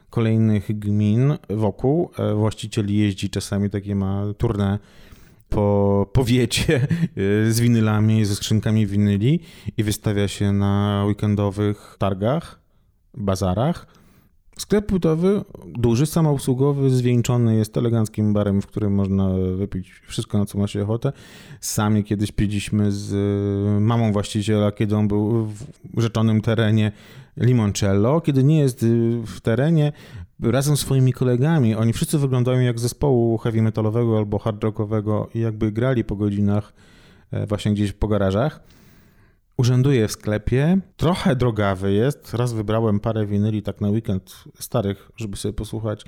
kolejnych 0.10 0.80
gmin 0.80 1.38
wokół. 1.50 2.12
E, 2.18 2.34
właściciel 2.34 2.94
jeździ 2.94 3.30
czasami, 3.30 3.70
takie 3.70 3.96
ma 3.96 4.24
tournée 4.38 4.78
po 5.50 6.08
powiecie 6.14 6.76
e, 6.82 7.52
z 7.52 7.60
winylami, 7.60 8.26
ze 8.26 8.36
skrzynkami 8.36 8.88
winyli 8.88 9.40
i 9.78 9.84
wystawia 9.84 10.28
się 10.28 10.52
na 10.52 11.04
weekendowych 11.08 11.96
targach, 12.00 12.60
bazarach 13.14 14.01
Sklep 14.62 14.86
płytowy, 14.86 15.42
duży, 15.66 16.06
samoobsługowy, 16.06 16.90
zwieńczony 16.90 17.56
jest 17.56 17.78
eleganckim 17.78 18.34
barem, 18.34 18.62
w 18.62 18.68
którym 18.68 18.94
można 18.94 19.30
wypić 19.56 19.92
wszystko, 20.08 20.38
na 20.38 20.46
co 20.46 20.58
ma 20.58 20.68
się 20.68 20.84
ochotę. 20.84 21.12
Sami 21.62 22.04
kiedyś 22.04 22.32
piliśmy 22.32 22.92
z 22.92 23.14
y, 23.14 23.82
mamą 23.82 24.12
właściciela, 24.12 24.72
kiedy 24.72 24.96
on 24.96 25.08
był 25.08 25.46
w 25.94 26.02
rzeczonym 26.02 26.42
terenie 26.42 26.92
limoncello. 27.38 28.22
Kiedy 28.22 28.44
nie 28.44 28.60
jest 28.60 28.84
y, 28.84 29.22
w 29.26 29.40
terenie, 29.40 29.92
razem 30.40 30.78
z 30.78 30.80
swoimi 30.80 31.14
kolegami, 31.14 31.76
oni 31.76 31.94
wszyscy 31.94 32.18
wyglądają 32.18 32.60
jak 32.60 32.80
zespołu 32.80 33.38
heavy 33.38 33.62
metalowego 33.62 34.18
albo 34.18 34.40
hard 34.40 34.64
rockowego 34.64 35.30
i 35.36 35.40
jakby 35.40 35.72
grali 35.72 36.04
po 36.04 36.16
godzinach 36.16 36.74
e, 37.32 37.48
właśnie 37.48 37.72
gdzieś 37.72 37.92
po 37.92 38.08
garażach 38.08 38.60
urzęduje 39.62 40.08
w 40.08 40.12
sklepie. 40.12 40.80
Trochę 40.98 41.36
drogawy 41.36 41.94
jest. 41.94 42.34
Raz 42.34 42.54
wybrałem 42.54 43.00
parę 43.00 43.26
winyli 43.26 43.62
tak 43.62 43.82
na 43.82 43.90
weekend 43.90 44.44
starych, 44.60 45.12
żeby 45.16 45.38
sobie 45.38 45.54
posłuchać. 45.54 46.06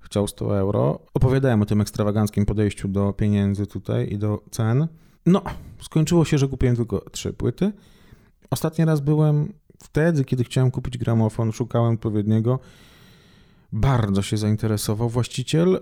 Chciał 0.00 0.28
100 0.28 0.58
euro. 0.58 0.98
Opowiadałem 1.14 1.62
o 1.62 1.66
tym 1.66 1.80
ekstrawaganckim 1.80 2.46
podejściu 2.46 2.88
do 2.88 3.12
pieniędzy 3.12 3.66
tutaj 3.66 4.12
i 4.12 4.18
do 4.18 4.42
cen. 4.50 4.88
No, 5.26 5.42
skończyło 5.80 6.24
się, 6.24 6.38
że 6.38 6.48
kupiłem 6.48 6.76
tylko 6.76 7.10
trzy 7.10 7.32
płyty. 7.32 7.72
Ostatni 8.50 8.84
raz 8.84 9.00
byłem 9.00 9.52
wtedy, 9.82 10.24
kiedy 10.24 10.44
chciałem 10.44 10.70
kupić 10.70 10.98
gramofon, 10.98 11.52
szukałem 11.52 11.94
odpowiedniego. 11.94 12.58
Bardzo 13.72 14.22
się 14.22 14.36
zainteresował 14.36 15.08
właściciel. 15.08 15.74
Y, 15.74 15.80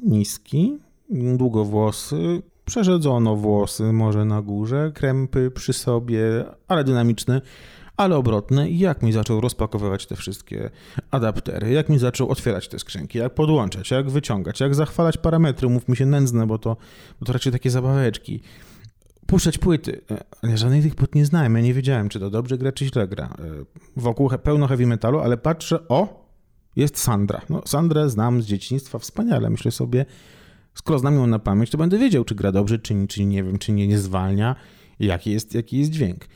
niski, 0.00 0.78
długowłosy, 1.10 2.42
Przerzedzono 2.64 3.36
włosy, 3.36 3.92
może 3.92 4.24
na 4.24 4.42
górze, 4.42 4.92
krępy 4.94 5.50
przy 5.50 5.72
sobie, 5.72 6.44
ale 6.68 6.84
dynamiczny, 6.84 7.40
ale 7.96 8.16
obrotny. 8.16 8.70
I 8.70 8.78
jak 8.78 9.02
mi 9.02 9.12
zaczął 9.12 9.40
rozpakowywać 9.40 10.06
te 10.06 10.16
wszystkie 10.16 10.70
adaptery, 11.10 11.70
jak 11.70 11.88
mi 11.88 11.98
zaczął 11.98 12.30
otwierać 12.30 12.68
te 12.68 12.78
skrzynki, 12.78 13.18
jak 13.18 13.34
podłączać, 13.34 13.90
jak 13.90 14.10
wyciągać, 14.10 14.60
jak 14.60 14.74
zachwalać 14.74 15.16
parametry, 15.16 15.68
mów 15.68 15.88
mi 15.88 15.96
się 15.96 16.06
nędzne, 16.06 16.46
bo 16.46 16.58
to, 16.58 16.76
bo 17.20 17.26
to 17.26 17.32
raczej 17.32 17.52
takie 17.52 17.70
zabaweczki. 17.70 18.40
Puszczać 19.26 19.58
płyty. 19.58 20.00
Ja 20.42 20.50
e, 20.50 20.58
żadnej 20.58 20.82
tych 20.82 20.94
płyt 20.94 21.14
nie 21.14 21.26
znałem, 21.26 21.54
ja 21.54 21.60
nie 21.60 21.74
wiedziałem, 21.74 22.08
czy 22.08 22.20
to 22.20 22.30
dobrze 22.30 22.58
gra, 22.58 22.72
czy 22.72 22.86
źle 22.86 23.08
gra. 23.08 23.24
E, 23.24 23.28
wokół 23.96 24.30
pełno 24.42 24.66
heavy 24.66 24.86
metalu, 24.86 25.18
ale 25.18 25.36
patrzę, 25.36 25.88
o, 25.88 26.24
jest 26.76 26.98
Sandra. 26.98 27.40
No, 27.50 27.62
Sandrę 27.66 28.10
znam 28.10 28.42
z 28.42 28.46
dzieciństwa 28.46 28.98
wspaniale. 28.98 29.50
Myślę 29.50 29.70
sobie, 29.70 30.06
skoro 30.74 30.98
znam 30.98 31.14
ją 31.14 31.26
na 31.26 31.38
pamięć, 31.38 31.70
to 31.70 31.78
będę 31.78 31.98
wiedział, 31.98 32.24
czy 32.24 32.34
gra 32.34 32.52
dobrze, 32.52 32.78
czy, 32.78 33.06
czy 33.06 33.24
nie 33.24 33.44
wiem, 33.44 33.58
czy 33.58 33.72
nie, 33.72 33.86
nie 33.86 33.98
zwalnia, 33.98 34.56
jaki 35.00 35.30
jest, 35.30 35.54
jaki 35.54 35.78
jest 35.78 35.90
dźwięk. 35.90 36.26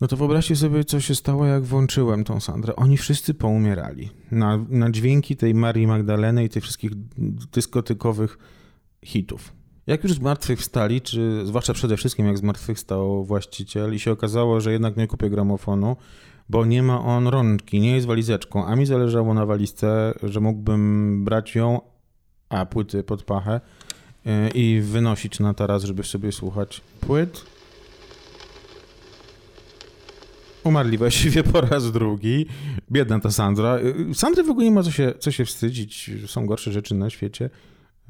No 0.00 0.08
to 0.08 0.16
wyobraźcie 0.16 0.56
sobie, 0.56 0.84
co 0.84 1.00
się 1.00 1.14
stało, 1.14 1.46
jak 1.46 1.64
włączyłem 1.64 2.24
tą 2.24 2.40
Sandrę. 2.40 2.76
Oni 2.76 2.96
wszyscy 2.96 3.34
poumierali. 3.34 4.10
Na, 4.30 4.64
na 4.68 4.90
dźwięki 4.90 5.36
tej 5.36 5.54
Marii 5.54 5.86
Magdaleny 5.86 6.44
i 6.44 6.48
tych 6.48 6.62
wszystkich 6.62 6.90
dyskotykowych 7.52 8.38
hitów. 9.04 9.52
Jak 9.86 10.04
już 10.04 10.12
zmartwychwstali, 10.12 11.00
czy 11.00 11.46
zwłaszcza 11.46 11.72
przede 11.72 11.96
wszystkim 11.96 12.26
jak 12.26 12.38
zmartwychwstał 12.38 13.24
właściciel 13.24 13.94
i 13.94 13.98
się 13.98 14.12
okazało, 14.12 14.60
że 14.60 14.72
jednak 14.72 14.96
nie 14.96 15.06
kupię 15.06 15.30
gramofonu, 15.30 15.96
bo 16.48 16.64
nie 16.64 16.82
ma 16.82 17.04
on 17.04 17.26
rączki, 17.26 17.80
nie 17.80 17.94
jest 17.94 18.06
walizeczką, 18.06 18.66
a 18.66 18.76
mi 18.76 18.86
zależało 18.86 19.34
na 19.34 19.46
walizce, 19.46 20.14
że 20.22 20.40
mógłbym 20.40 21.24
brać 21.24 21.54
ją, 21.54 21.80
a 22.54 22.66
płyty 22.66 23.02
pod 23.02 23.22
pachę 23.22 23.60
y, 24.26 24.30
i 24.54 24.80
wynosić 24.80 25.40
na 25.40 25.54
taras, 25.54 25.84
żeby 25.84 26.04
sobie 26.04 26.32
słuchać 26.32 26.80
płyt. 27.00 27.44
Umarli 30.64 30.98
właściwie 30.98 31.42
po 31.52 31.60
raz 31.60 31.92
drugi. 31.92 32.46
Biedna 32.90 33.20
ta 33.20 33.30
Sandra. 33.30 33.78
Y, 33.78 34.14
Sandry 34.14 34.44
w 34.44 34.50
ogóle 34.50 34.64
nie 34.64 34.72
ma 34.72 34.82
co 34.82 34.90
się, 34.90 35.12
co 35.18 35.30
się 35.30 35.44
wstydzić. 35.44 36.10
Są 36.26 36.46
gorsze 36.46 36.72
rzeczy 36.72 36.94
na 36.94 37.10
świecie. 37.10 37.50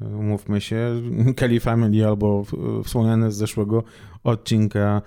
Y, 0.01 0.05
umówmy 0.05 0.61
się. 0.61 1.01
Kelly 1.37 1.59
Family 1.59 2.07
albo 2.07 2.45
wspomniane 2.83 3.31
z 3.31 3.35
zeszłego 3.35 3.83
odcinka 4.23 5.01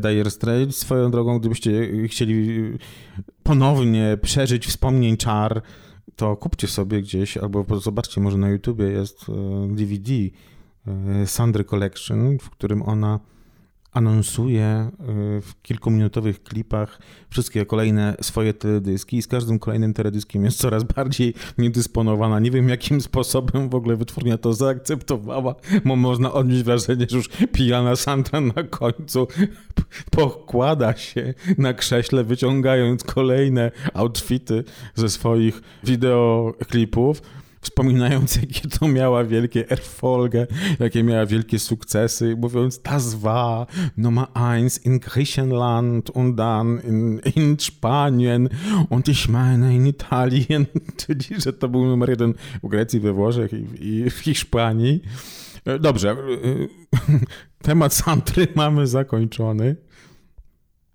Dire 0.00 0.30
Straits. 0.30 0.76
Swoją 0.76 1.10
drogą, 1.10 1.38
gdybyście 1.38 1.70
chcieli 2.08 2.58
ponownie 3.42 4.18
przeżyć 4.22 4.66
wspomnień 4.66 5.16
czar 5.16 5.62
to 6.16 6.36
kupcie 6.36 6.68
sobie 6.68 7.02
gdzieś, 7.02 7.36
albo 7.36 7.80
zobaczcie, 7.80 8.20
może 8.20 8.38
na 8.38 8.48
YouTubie 8.48 8.84
jest 8.84 9.26
DVD 9.68 10.12
e, 10.12 11.20
e, 11.22 11.26
Sandry 11.26 11.64
Collection, 11.64 12.38
w 12.38 12.50
którym 12.50 12.82
ona 12.82 13.20
anonsuje 13.92 14.90
y, 15.38 15.40
w 15.40 15.62
kilkuminutowych 15.62 16.42
klipach 16.42 17.00
wszystkie 17.30 17.66
kolejne 17.66 18.16
swoje 18.20 18.54
teledyski 18.54 19.16
i 19.16 19.22
z 19.22 19.26
każdym 19.26 19.58
kolejnym 19.58 19.94
teledyskiem 19.94 20.44
jest 20.44 20.58
coraz 20.58 20.84
bardziej 20.84 21.34
niedysponowana. 21.58 22.40
Nie 22.40 22.50
wiem, 22.50 22.68
jakim 22.68 23.00
sposobem 23.00 23.68
w 23.68 23.74
ogóle 23.74 23.96
wytwórnia 23.96 24.38
to 24.38 24.52
zaakceptowała, 24.52 25.54
bo 25.84 25.96
można 25.96 26.32
odnieść 26.32 26.62
wrażenie, 26.62 27.06
że 27.10 27.16
już 27.16 27.28
pijana 27.52 27.96
Santa 27.96 28.40
na 28.40 28.62
końcu 28.62 29.28
pokłada 30.10 30.96
się 30.96 31.34
na 31.58 31.74
krześle, 31.74 32.24
wyciągając 32.24 33.04
kolejne 33.04 33.70
outfity 33.94 34.64
ze 34.94 35.08
swoich 35.08 35.62
wideoklipów 35.84 37.22
wspominając, 37.68 38.36
jakie 38.42 38.68
to 38.68 38.88
miała 38.88 39.24
wielkie 39.24 39.70
Erfolge, 39.70 40.46
jakie 40.80 41.02
miała 41.02 41.26
wielkie 41.26 41.58
sukcesy, 41.58 42.36
mówiąc, 42.36 42.82
das 42.82 43.14
war 43.14 43.66
Nummer 43.96 44.26
eins 44.34 44.86
in 44.86 45.00
Griechenland 45.00 46.10
und 46.10 46.36
dann 46.36 46.80
in, 46.80 47.20
in 47.36 47.56
Spanien 47.60 48.48
und 48.90 49.08
ich 49.08 49.28
meine 49.28 49.74
in 49.74 49.86
Italien, 49.86 50.66
czyli, 51.06 51.40
że 51.40 51.52
to 51.52 51.68
był 51.68 51.86
numer 51.86 52.10
jeden 52.10 52.34
w 52.62 52.68
Grecji, 52.68 53.00
we 53.00 53.12
Włoszech 53.12 53.52
i, 53.52 53.86
i 53.88 54.10
w 54.10 54.18
Hiszpanii. 54.18 55.02
Dobrze, 55.80 56.16
temat 57.62 57.94
Santry 57.94 58.48
mamy 58.54 58.86
zakończony. 58.86 59.76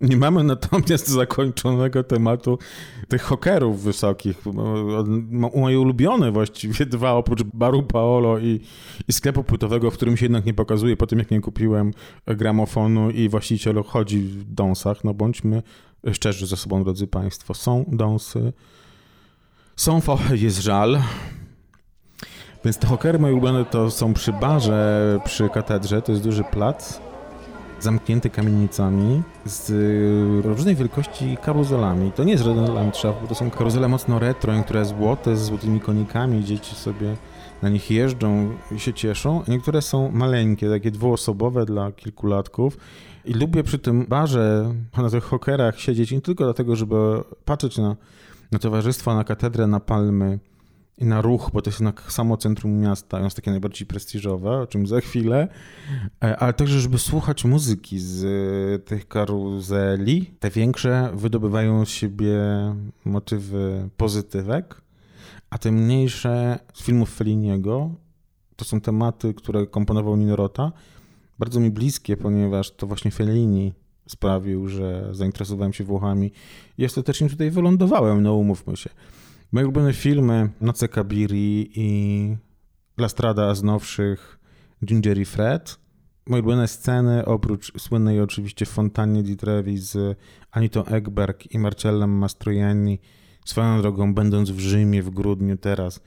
Nie 0.01 0.17
mamy 0.17 0.43
natomiast 0.43 1.07
zakończonego 1.21 2.03
tematu 2.03 2.59
tych 3.07 3.21
hokerów 3.21 3.83
wysokich. 3.83 4.41
Moje 5.55 5.79
ulubione 5.79 6.31
właściwie 6.31 6.85
dwa, 6.85 7.11
oprócz 7.11 7.43
baru 7.43 7.83
Paolo 7.83 8.39
i, 8.39 8.59
i 9.07 9.13
sklepu 9.13 9.43
płytowego, 9.43 9.91
w 9.91 9.93
którym 9.93 10.17
się 10.17 10.25
jednak 10.25 10.45
nie 10.45 10.53
pokazuje 10.53 10.97
po 10.97 11.07
tym, 11.07 11.19
jak 11.19 11.31
nie 11.31 11.41
kupiłem 11.41 11.91
gramofonu 12.27 13.09
i 13.09 13.29
właściciel 13.29 13.83
chodzi 13.83 14.19
w 14.19 14.53
dąsach. 14.53 15.03
No 15.03 15.13
bądźmy 15.13 15.63
szczerzy 16.11 16.47
ze 16.47 16.57
sobą, 16.57 16.83
drodzy 16.83 17.07
Państwo. 17.07 17.53
Są 17.53 17.85
dąsy, 17.87 18.53
są 19.75 20.01
fochy, 20.01 20.37
jest 20.37 20.61
żal. 20.61 21.01
Więc 22.65 22.77
te 22.77 22.87
hokery 22.87 23.19
moje 23.19 23.33
ulubione 23.33 23.65
to 23.65 23.91
są 23.91 24.13
przy 24.13 24.33
barze, 24.33 25.19
przy 25.25 25.49
katedrze, 25.49 26.01
to 26.01 26.11
jest 26.11 26.23
duży 26.23 26.43
plac 26.43 26.99
zamknięty 27.83 28.29
kamienicami 28.29 29.23
z 29.45 29.71
różnej 30.45 30.75
wielkości 30.75 31.37
karuzelami. 31.41 32.11
To 32.11 32.23
nie 32.23 32.31
jest 32.31 32.43
żaden 32.43 32.73
Landschaft, 32.73 33.21
bo 33.21 33.27
to 33.27 33.35
są 33.35 33.51
karuzele 33.51 33.87
mocno 33.87 34.19
retro, 34.19 34.55
niektóre 34.55 34.85
złote, 34.85 35.37
z 35.37 35.41
złotymi 35.45 35.79
konikami, 35.79 36.43
dzieci 36.43 36.75
sobie 36.75 37.15
na 37.61 37.69
nich 37.69 37.91
jeżdżą 37.91 38.49
i 38.75 38.79
się 38.79 38.93
cieszą. 38.93 39.43
Niektóre 39.47 39.81
są 39.81 40.11
maleńkie, 40.11 40.69
takie 40.69 40.91
dwuosobowe 40.91 41.65
dla 41.65 41.91
kilkulatków. 41.91 42.77
I 43.25 43.33
lubię 43.33 43.63
przy 43.63 43.79
tym 43.79 44.05
barze, 44.05 44.73
na 44.97 45.09
tych 45.09 45.23
hokerach 45.23 45.79
siedzieć 45.79 46.11
nie 46.11 46.21
tylko 46.21 46.43
dlatego, 46.43 46.75
żeby 46.75 46.95
patrzeć 47.45 47.77
na, 47.77 47.95
na 48.51 48.59
towarzystwo, 48.59 49.15
na 49.15 49.23
katedrę, 49.23 49.67
na 49.67 49.79
palmy, 49.79 50.39
i 50.97 51.05
na 51.05 51.21
ruch, 51.21 51.49
bo 51.53 51.61
to 51.61 51.69
jest 51.69 51.79
jednak 51.79 52.11
samo 52.11 52.37
centrum 52.37 52.79
miasta, 52.79 53.19
jest 53.19 53.35
takie 53.35 53.51
najbardziej 53.51 53.87
prestiżowe, 53.87 54.59
o 54.59 54.67
czym 54.67 54.87
za 54.87 55.01
chwilę, 55.01 55.47
e, 56.23 56.37
ale 56.37 56.53
także, 56.53 56.79
żeby 56.79 56.99
słuchać 56.99 57.45
muzyki 57.45 57.99
z 57.99 58.25
e, 58.25 58.79
tych 58.79 59.07
karuzeli. 59.07 60.33
Te 60.39 60.49
większe 60.49 61.11
wydobywają 61.13 61.85
z 61.85 61.89
siebie 61.89 62.37
motywy 63.05 63.89
pozytywek, 63.97 64.81
a 65.49 65.57
te 65.57 65.71
mniejsze 65.71 66.59
z 66.73 66.83
filmów 66.83 67.15
Felliniego 67.15 67.89
to 68.55 68.65
są 68.65 68.81
tematy, 68.81 69.33
które 69.33 69.67
komponował 69.67 70.15
Nino 70.15 70.35
Rota, 70.35 70.71
bardzo 71.39 71.59
mi 71.59 71.71
bliskie, 71.71 72.17
ponieważ 72.17 72.71
to 72.71 72.87
właśnie 72.87 73.11
Fellini 73.11 73.73
sprawił, 74.07 74.67
że 74.67 75.09
zainteresowałem 75.11 75.73
się 75.73 75.83
Włochami 75.83 76.31
i 76.77 76.85
ostatecznie 76.85 77.29
tutaj 77.29 77.51
wylądowałem, 77.51 78.23
no 78.23 78.35
umówmy 78.35 78.77
się. 78.77 78.89
Moje 79.53 79.65
ulubione 79.65 79.93
filmy 79.93 80.49
Noce 80.61 80.87
Kabiri 80.87 81.71
i 81.75 82.37
La 82.97 83.09
Strada 83.09 83.55
z 83.55 83.63
nowszych 83.63 84.39
Ginger 84.85 85.17
i 85.17 85.25
Fred. 85.25 85.79
Moje 86.27 86.41
ulubione 86.41 86.67
sceny, 86.67 87.25
oprócz 87.25 87.81
słynnej 87.81 88.21
oczywiście 88.21 88.65
fontannie 88.65 89.23
di 89.23 89.37
Trevi 89.37 89.77
z 89.77 90.17
Anitą 90.51 90.85
Egberg 90.85 91.51
i 91.51 91.59
Marcellem 91.59 92.09
Mastroianni. 92.09 92.99
Swoją 93.45 93.81
drogą, 93.81 94.13
będąc 94.13 94.49
w 94.49 94.59
Rzymie 94.59 95.03
w 95.03 95.09
grudniu 95.09 95.57
teraz, 95.57 96.01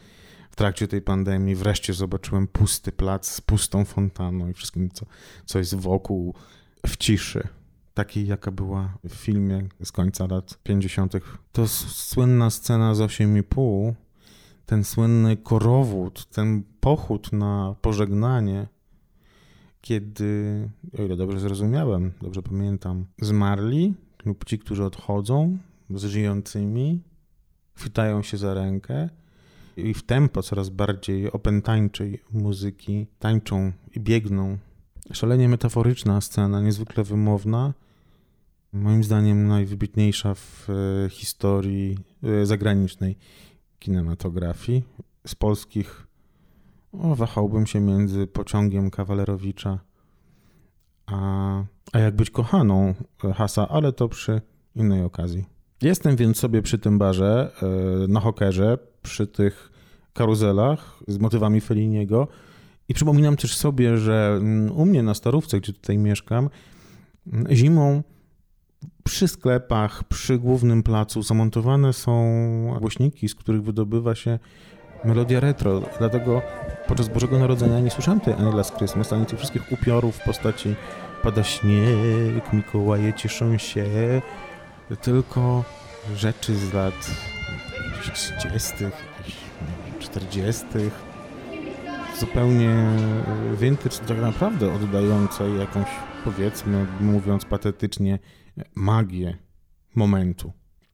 w 0.50 0.56
trakcie 0.56 0.88
tej 0.88 1.02
pandemii, 1.02 1.54
wreszcie 1.54 1.92
zobaczyłem 1.92 2.46
pusty 2.46 2.92
plac 2.92 3.28
z 3.28 3.40
pustą 3.40 3.84
fontanną 3.84 4.48
i 4.48 4.52
wszystkim, 4.52 4.90
co, 4.90 5.06
co 5.44 5.58
jest 5.58 5.74
wokół 5.74 6.34
w 6.86 6.96
ciszy 6.96 7.48
takiej, 7.96 8.26
jaka 8.26 8.50
była 8.50 8.98
w 9.08 9.14
filmie 9.14 9.68
z 9.84 9.92
końca 9.92 10.26
lat 10.26 10.58
50. 10.62 11.12
To 11.52 11.68
słynna 11.68 12.50
scena 12.50 12.94
z 12.94 12.98
8,5, 12.98 13.94
ten 14.66 14.84
słynny 14.84 15.36
korowód, 15.36 16.26
ten 16.26 16.62
pochód 16.80 17.32
na 17.32 17.74
pożegnanie, 17.80 18.66
kiedy, 19.80 20.68
o 20.98 21.02
ile 21.02 21.16
dobrze 21.16 21.40
zrozumiałem, 21.40 22.12
dobrze 22.22 22.42
pamiętam, 22.42 23.06
zmarli 23.20 23.94
lub 24.24 24.44
ci, 24.44 24.58
którzy 24.58 24.84
odchodzą 24.84 25.58
z 25.90 26.04
żyjącymi, 26.04 27.02
chwytają 27.74 28.22
się 28.22 28.36
za 28.36 28.54
rękę 28.54 29.08
i 29.76 29.94
w 29.94 30.02
tempo 30.02 30.42
coraz 30.42 30.68
bardziej 30.68 31.32
opętańczej 31.32 32.22
muzyki 32.32 33.06
tańczą 33.18 33.72
i 33.94 34.00
biegną. 34.00 34.58
Szalenie 35.12 35.48
metaforyczna 35.48 36.20
scena, 36.20 36.60
niezwykle 36.60 37.04
wymowna, 37.04 37.74
moim 38.76 39.04
zdaniem 39.04 39.46
najwybitniejsza 39.46 40.34
w 40.34 40.68
e, 40.70 41.10
historii 41.10 41.98
e, 42.22 42.46
zagranicznej 42.46 43.16
kinematografii. 43.78 44.82
Z 45.26 45.34
polskich 45.34 46.06
o, 46.92 47.14
wahałbym 47.14 47.66
się 47.66 47.80
między 47.80 48.26
pociągiem 48.26 48.90
Kawalerowicza 48.90 49.78
a, 51.06 51.62
a 51.92 51.98
jak 51.98 52.16
być 52.16 52.30
kochaną 52.30 52.94
Hasa, 53.34 53.68
ale 53.68 53.92
to 53.92 54.08
przy 54.08 54.40
innej 54.74 55.02
okazji. 55.02 55.44
Jestem 55.82 56.16
więc 56.16 56.36
sobie 56.38 56.62
przy 56.62 56.78
tym 56.78 56.98
barze, 56.98 57.52
e, 57.62 58.08
na 58.08 58.20
hokerze, 58.20 58.78
przy 59.02 59.26
tych 59.26 59.72
karuzelach 60.12 60.98
z 61.08 61.18
motywami 61.18 61.60
Feliniego 61.60 62.28
i 62.88 62.94
przypominam 62.94 63.36
też 63.36 63.56
sobie, 63.56 63.98
że 63.98 64.36
mm, 64.40 64.72
u 64.72 64.86
mnie 64.86 65.02
na 65.02 65.14
Starówce, 65.14 65.60
gdzie 65.60 65.72
tutaj 65.72 65.98
mieszkam, 65.98 66.50
mm, 67.32 67.46
zimą 67.56 68.02
przy 69.06 69.28
sklepach, 69.28 70.04
przy 70.04 70.38
głównym 70.38 70.82
placu 70.82 71.22
zamontowane 71.22 71.92
są 71.92 72.76
głośniki, 72.80 73.28
z 73.28 73.34
których 73.34 73.62
wydobywa 73.62 74.14
się 74.14 74.38
melodia 75.04 75.40
retro. 75.40 75.82
Dlatego 75.98 76.42
podczas 76.86 77.08
Bożego 77.08 77.38
Narodzenia 77.38 77.80
nie 77.80 77.90
słyszałem 77.90 78.20
tej 78.20 78.34
Any 78.34 78.52
Last 78.52 78.76
Christmas, 78.76 79.12
ani 79.12 79.26
tych 79.26 79.38
wszystkich 79.38 79.72
upiorów 79.72 80.16
w 80.16 80.24
postaci 80.24 80.74
pada 81.22 81.44
śnieg, 81.44 82.52
Mikołaje 82.52 83.12
cieszą 83.14 83.58
się, 83.58 83.86
tylko 85.02 85.64
rzeczy 86.16 86.56
z 86.56 86.72
lat 86.72 87.10
30., 88.38 88.72
40., 89.98 90.64
zupełnie 92.20 92.86
vintage, 93.60 93.98
tak 94.08 94.20
naprawdę 94.20 94.74
oddającej 94.74 95.58
jakąś, 95.58 95.88
powiedzmy, 96.26 96.86
mówiąc 97.00 97.44
patetycznie, 97.44 98.18
magię 98.74 99.36
momentu. 99.94 100.52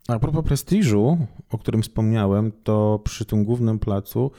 A 0.08 0.18
propos 0.18 0.44
prestiżu, 0.44 1.18
o 1.50 1.58
którym 1.58 1.82
wspomniałem, 1.82 2.52
to 2.64 3.00
przy 3.04 3.24
tym 3.24 3.44
głównym 3.44 3.78
placu 3.78 4.30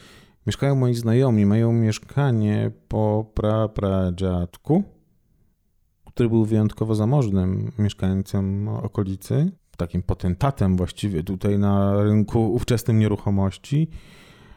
mieszkają 0.47 0.75
moi 0.75 0.93
znajomi. 0.93 1.45
Mają 1.45 1.73
mieszkanie 1.73 2.71
po 2.87 3.31
prapradziadku, 3.33 4.83
który 6.05 6.29
był 6.29 6.45
wyjątkowo 6.45 6.95
zamożnym 6.95 7.71
mieszkańcem 7.79 8.67
okolicy, 8.67 9.51
takim 9.77 10.03
potentatem 10.03 10.77
właściwie 10.77 11.23
tutaj 11.23 11.59
na 11.59 12.03
rynku 12.03 12.53
ówczesnym 12.53 12.99
nieruchomości. 12.99 13.89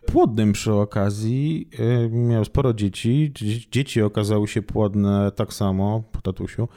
Płodnym 0.07 0.53
przy 0.53 0.73
okazji, 0.73 1.69
y, 2.05 2.09
miał 2.11 2.45
sporo 2.45 2.75
dzieci. 2.75 3.33
Dzieci 3.71 4.03
okazały 4.03 4.49
się 4.49 4.63
płodne 4.63 5.33
tak 5.37 5.53
samo 5.53 6.03
po 6.13 6.21
tatusiu. 6.21 6.69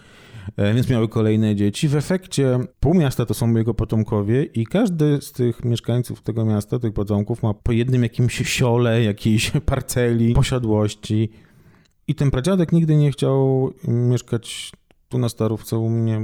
E, 0.57 0.73
więc 0.73 0.89
miały 0.89 1.07
kolejne 1.07 1.55
dzieci. 1.55 1.87
W 1.87 1.95
efekcie 1.95 2.59
pół 2.79 2.93
miasta 2.93 3.25
to 3.25 3.33
są 3.33 3.55
jego 3.55 3.73
potomkowie 3.73 4.43
i 4.43 4.65
każdy 4.65 5.21
z 5.21 5.31
tych 5.31 5.65
mieszkańców 5.65 6.21
tego 6.21 6.45
miasta, 6.45 6.79
tych 6.79 6.93
potomków 6.93 7.43
ma 7.43 7.53
po 7.53 7.71
jednym 7.71 8.03
jakimś 8.03 8.35
siole, 8.49 9.03
jakiejś 9.03 9.51
parceli, 9.65 10.33
posiadłości. 10.33 11.29
I 12.07 12.15
ten 12.15 12.31
pradziadek 12.31 12.71
nigdy 12.71 12.95
nie 12.95 13.11
chciał 13.11 13.69
mieszkać 13.87 14.71
tu 15.09 15.17
na 15.17 15.29
Starówce 15.29 15.77
u 15.77 15.89
mnie, 15.89 16.21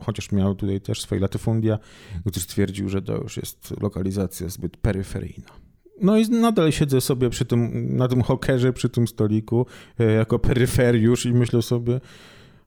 chociaż 0.00 0.32
miał 0.32 0.54
tutaj 0.54 0.80
też 0.80 1.00
swoje 1.00 1.20
latyfundia, 1.20 1.78
gdyż 2.26 2.42
stwierdził, 2.42 2.88
że 2.88 3.02
to 3.02 3.16
już 3.16 3.36
jest 3.36 3.80
lokalizacja 3.80 4.48
zbyt 4.48 4.76
peryferyjna. 4.76 5.67
No 6.00 6.18
i 6.18 6.28
nadal 6.28 6.72
siedzę 6.72 7.00
sobie 7.00 7.30
przy 7.30 7.44
tym, 7.44 7.88
na 7.96 8.08
tym 8.08 8.22
hokerze, 8.22 8.72
przy 8.72 8.88
tym 8.88 9.08
stoliku, 9.08 9.66
e, 9.98 10.04
jako 10.04 10.38
peryferiusz 10.38 11.26
i 11.26 11.32
myślę 11.32 11.62
sobie, 11.62 12.00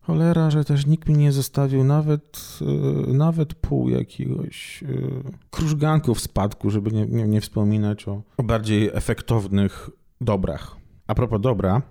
Cholera, 0.02 0.52
że 0.52 0.66
też 0.66 0.86
nikt 0.86 1.10
mi 1.10 1.18
nie 1.18 1.32
zostawił 1.32 1.84
nawet, 1.84 2.60
yy, 2.62 3.14
nawet 3.14 3.54
pół 3.54 3.90
jakiegoś 3.90 4.82
yy, 4.82 5.24
krużganku 5.52 6.16
w 6.16 6.22
spadku, 6.22 6.70
żeby 6.70 6.92
nie, 6.92 7.06
nie, 7.06 7.28
nie 7.28 7.42
wspominać 7.42 8.08
o, 8.08 8.22
o 8.38 8.44
bardziej 8.44 8.90
efektownych 8.94 9.90
dobrach. 10.22 10.76
A 11.08 11.16
propos 11.16 11.42
dobra, 11.42 11.82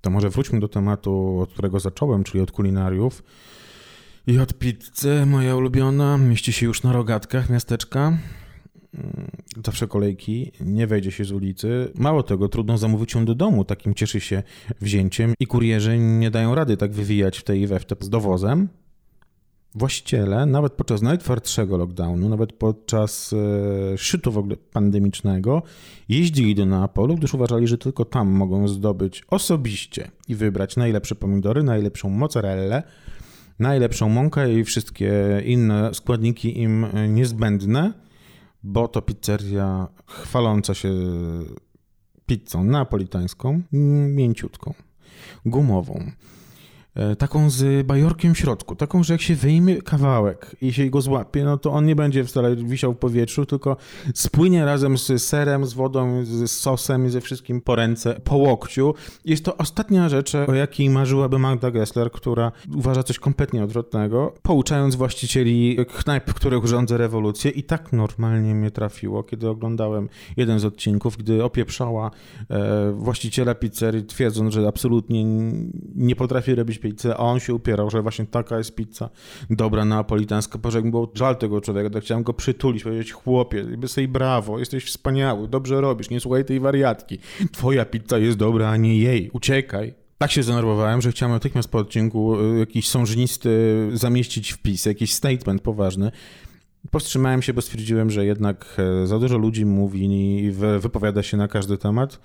to 0.00 0.10
może 0.10 0.30
wróćmy 0.30 0.60
do 0.60 0.68
tematu, 0.68 1.40
od 1.40 1.52
którego 1.52 1.80
zacząłem, 1.80 2.24
czyli 2.24 2.42
od 2.42 2.52
kulinariów. 2.52 3.22
I 4.26 4.38
od 4.38 4.54
pizzy, 4.54 5.26
moja 5.26 5.56
ulubiona, 5.56 6.18
mieści 6.18 6.52
się 6.52 6.66
już 6.66 6.82
na 6.82 6.92
rogatkach 6.92 7.50
miasteczka. 7.50 8.18
Mm, 8.94 9.30
zawsze 9.64 9.86
kolejki, 9.88 10.52
nie 10.60 10.86
wejdzie 10.86 11.10
się 11.10 11.24
z 11.24 11.32
ulicy. 11.32 11.92
Mało 11.94 12.22
tego, 12.22 12.48
trudno 12.48 12.78
zamówić 12.78 13.14
ją 13.14 13.24
do 13.24 13.34
domu, 13.34 13.64
takim 13.64 13.94
cieszy 13.94 14.20
się 14.20 14.42
wzięciem 14.80 15.34
i 15.40 15.46
kurierzy 15.46 15.98
nie 15.98 16.30
dają 16.30 16.54
rady 16.54 16.76
tak 16.76 16.92
wywijać 16.92 17.38
w 17.38 17.44
tej 17.44 17.60
i 17.60 17.66
we 17.66 17.80
w 17.80 17.84
te 17.84 17.96
z 18.00 18.10
dowozem. 18.10 18.68
Właściciele, 19.74 20.46
nawet 20.46 20.72
podczas 20.72 21.02
najtwardszego 21.02 21.76
lockdownu, 21.76 22.28
nawet 22.28 22.52
podczas 22.52 23.32
e, 23.32 23.98
szczytu 23.98 24.32
w 24.32 24.38
ogóle 24.38 24.56
pandemicznego, 24.56 25.62
jeździli 26.08 26.54
do 26.54 26.66
Neapolu, 26.66 27.16
gdyż 27.16 27.34
uważali, 27.34 27.66
że 27.66 27.78
tylko 27.78 28.04
tam 28.04 28.28
mogą 28.28 28.68
zdobyć 28.68 29.22
osobiście 29.28 30.10
i 30.28 30.34
wybrać 30.34 30.76
najlepsze 30.76 31.14
pomidory, 31.14 31.62
najlepszą 31.62 32.10
mozzarellę, 32.10 32.82
najlepszą 33.58 34.08
mąkę 34.08 34.54
i 34.54 34.64
wszystkie 34.64 35.12
inne 35.44 35.94
składniki 35.94 36.58
im 36.58 36.86
niezbędne, 37.08 38.03
bo 38.64 38.88
to 38.88 39.02
pizzeria 39.02 39.88
chwaląca 40.06 40.74
się 40.74 40.90
pizzą 42.26 42.64
napolitańską, 42.64 43.62
mięciutką, 44.08 44.74
gumową. 45.46 46.10
E, 46.94 47.16
taką 47.16 47.50
z 47.50 47.86
bajorkiem 47.86 48.34
w 48.34 48.38
środku, 48.38 48.76
taką, 48.76 49.02
że 49.02 49.14
jak 49.14 49.20
się 49.20 49.34
wyjmie 49.34 49.82
kawałek 49.82 50.56
i 50.60 50.72
się 50.72 50.90
go 50.90 51.00
złapie, 51.00 51.44
no 51.44 51.58
to 51.58 51.70
on 51.72 51.86
nie 51.86 51.96
będzie 51.96 52.24
wcale 52.24 52.56
wisiał 52.56 52.92
w 52.92 52.96
powietrzu, 52.96 53.46
tylko 53.46 53.76
spłynie 54.14 54.64
razem 54.64 54.98
z 54.98 55.22
serem, 55.22 55.66
z 55.66 55.72
wodą, 55.72 56.24
z 56.24 56.50
sosem 56.50 57.06
i 57.06 57.10
ze 57.10 57.20
wszystkim 57.20 57.60
po 57.60 57.76
ręce, 57.76 58.20
po 58.24 58.36
łokciu. 58.36 58.94
Jest 59.24 59.44
to 59.44 59.56
ostatnia 59.56 60.08
rzecz, 60.08 60.34
o 60.34 60.54
jakiej 60.54 60.90
marzyłaby 60.90 61.38
Magda 61.38 61.70
Gessler, 61.70 62.10
która 62.10 62.52
uważa 62.74 63.02
coś 63.02 63.18
kompletnie 63.18 63.64
odwrotnego, 63.64 64.34
pouczając 64.42 64.94
właścicieli 64.94 65.76
knajp, 65.86 66.30
w 66.30 66.34
których 66.34 66.64
urządza 66.64 66.96
rewolucję 66.96 67.50
i 67.50 67.62
tak 67.62 67.92
normalnie 67.92 68.54
mnie 68.54 68.70
trafiło, 68.70 69.22
kiedy 69.22 69.48
oglądałem 69.48 70.08
jeden 70.36 70.58
z 70.58 70.64
odcinków, 70.64 71.16
gdy 71.16 71.44
opieprzała 71.44 72.10
e, 72.50 72.92
właściciela 72.92 73.54
pizzerii, 73.54 74.04
twierdząc, 74.04 74.54
że 74.54 74.68
absolutnie 74.68 75.24
nie 75.94 76.16
potrafi 76.16 76.54
robić 76.54 76.83
a 77.14 77.16
on 77.16 77.40
się 77.40 77.54
upierał, 77.54 77.90
że 77.90 78.02
właśnie 78.02 78.26
taka 78.26 78.58
jest 78.58 78.74
pizza 78.74 79.10
dobra 79.50 79.84
neapolitańska. 79.84 80.58
Boże, 80.58 80.78
jak 80.78 80.84
mi 80.84 80.90
było 80.90 81.10
żal 81.14 81.36
tego 81.36 81.60
człowieka, 81.60 81.90
to 81.90 82.00
chciałem 82.00 82.24
go 82.24 82.32
przytulić, 82.32 82.84
powiedzieć, 82.84 83.12
chłopie, 83.12 83.64
sobie 83.86 84.08
brawo, 84.08 84.58
jesteś 84.58 84.84
wspaniały, 84.84 85.48
dobrze 85.48 85.80
robisz, 85.80 86.10
nie 86.10 86.20
słuchaj 86.20 86.44
tej 86.44 86.60
wariatki. 86.60 87.18
Twoja 87.52 87.84
pizza 87.84 88.18
jest 88.18 88.38
dobra, 88.38 88.70
a 88.70 88.76
nie 88.76 88.98
jej, 88.98 89.30
uciekaj. 89.32 89.94
Tak 90.18 90.30
się 90.30 90.42
zdenerwowałem, 90.42 91.02
że 91.02 91.10
chciałem 91.10 91.32
natychmiast 91.32 91.68
po 91.68 91.78
odcinku 91.78 92.40
y, 92.40 92.58
jakiś 92.58 92.88
sążnisty 92.88 93.50
zamieścić 93.92 94.52
wpis, 94.52 94.86
jakiś 94.86 95.14
statement 95.14 95.62
poważny. 95.62 96.10
Powstrzymałem 96.90 97.42
się, 97.42 97.54
bo 97.54 97.62
stwierdziłem, 97.62 98.10
że 98.10 98.26
jednak 98.26 98.76
e, 98.78 99.06
za 99.06 99.18
dużo 99.18 99.38
ludzi 99.38 99.66
mówi 99.66 100.04
i 100.44 100.50
wypowiada 100.78 101.22
się 101.22 101.36
na 101.36 101.48
każdy 101.48 101.78
temat, 101.78 102.20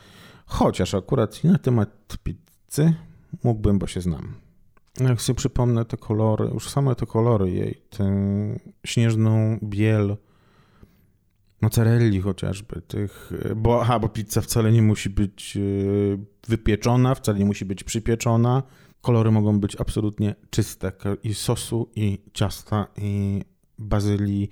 chociaż 0.45 0.93
akurat 0.93 1.43
na 1.43 1.58
temat 1.58 2.17
pizzy 2.24 2.93
mógłbym, 3.43 3.80
bo 3.80 3.88
się 3.88 4.02
znam. 4.02 4.34
Jak 5.00 5.22
sobie 5.22 5.38
przypomnę 5.38 5.86
te 5.86 5.98
kolory, 5.98 6.50
już 6.54 6.70
same 6.70 6.96
te 6.96 7.06
kolory 7.06 7.52
jej, 7.52 7.82
tę 7.90 8.06
śnieżną 8.86 9.60
biel, 9.64 10.18
mozzarelli 11.62 12.22
chociażby, 12.22 12.82
tych, 12.82 13.32
bo, 13.56 13.82
aha, 13.82 14.00
bo 14.00 14.10
pizza 14.10 14.42
wcale 14.42 14.72
nie 14.72 14.82
musi 14.82 15.10
być 15.10 15.58
e, 15.58 15.60
wypieczona, 16.48 17.16
wcale 17.16 17.40
nie 17.40 17.46
musi 17.46 17.66
być 17.66 17.84
przypieczona. 17.84 18.64
Kolory 19.02 19.32
mogą 19.32 19.60
być 19.60 19.76
absolutnie 19.76 20.36
czyste 20.50 20.92
i 21.24 21.34
sosu, 21.34 21.90
i 21.96 22.22
ciasta, 22.34 22.88
i 22.98 23.42
bazylii. 23.78 24.50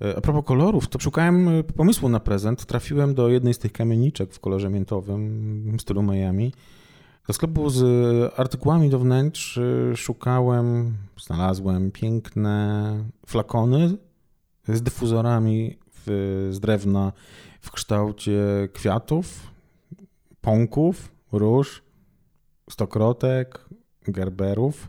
E, 0.00 0.16
a 0.16 0.20
propos 0.20 0.44
kolorów, 0.44 0.88
to 0.88 0.98
szukałem 0.98 1.48
e, 1.48 1.64
pomysłu 1.64 2.08
na 2.08 2.20
prezent. 2.20 2.66
Trafiłem 2.66 3.14
do 3.14 3.28
jednej 3.28 3.54
z 3.54 3.58
tych 3.58 3.72
kamieniczek 3.72 4.34
w 4.34 4.40
kolorze 4.40 4.70
miętowym 4.70 5.76
w 5.78 5.82
stylu 5.82 6.02
Miami 6.02 6.52
do 7.26 7.32
sklepu 7.32 7.70
z 7.70 7.82
artykułami 8.38 8.90
do 8.90 8.98
wnętrz 8.98 9.56
y, 9.56 9.92
szukałem, 9.96 10.96
znalazłem 11.20 11.90
piękne 11.90 13.04
flakony 13.26 13.96
z 14.68 14.82
dyfuzorami 14.82 15.78
w, 15.92 16.48
z 16.50 16.60
drewna 16.60 17.12
w 17.60 17.70
kształcie 17.70 18.68
kwiatów, 18.72 19.50
pąków, 20.40 21.12
róż, 21.32 21.82
stokrotek, 22.70 23.68
gerberów. 24.08 24.88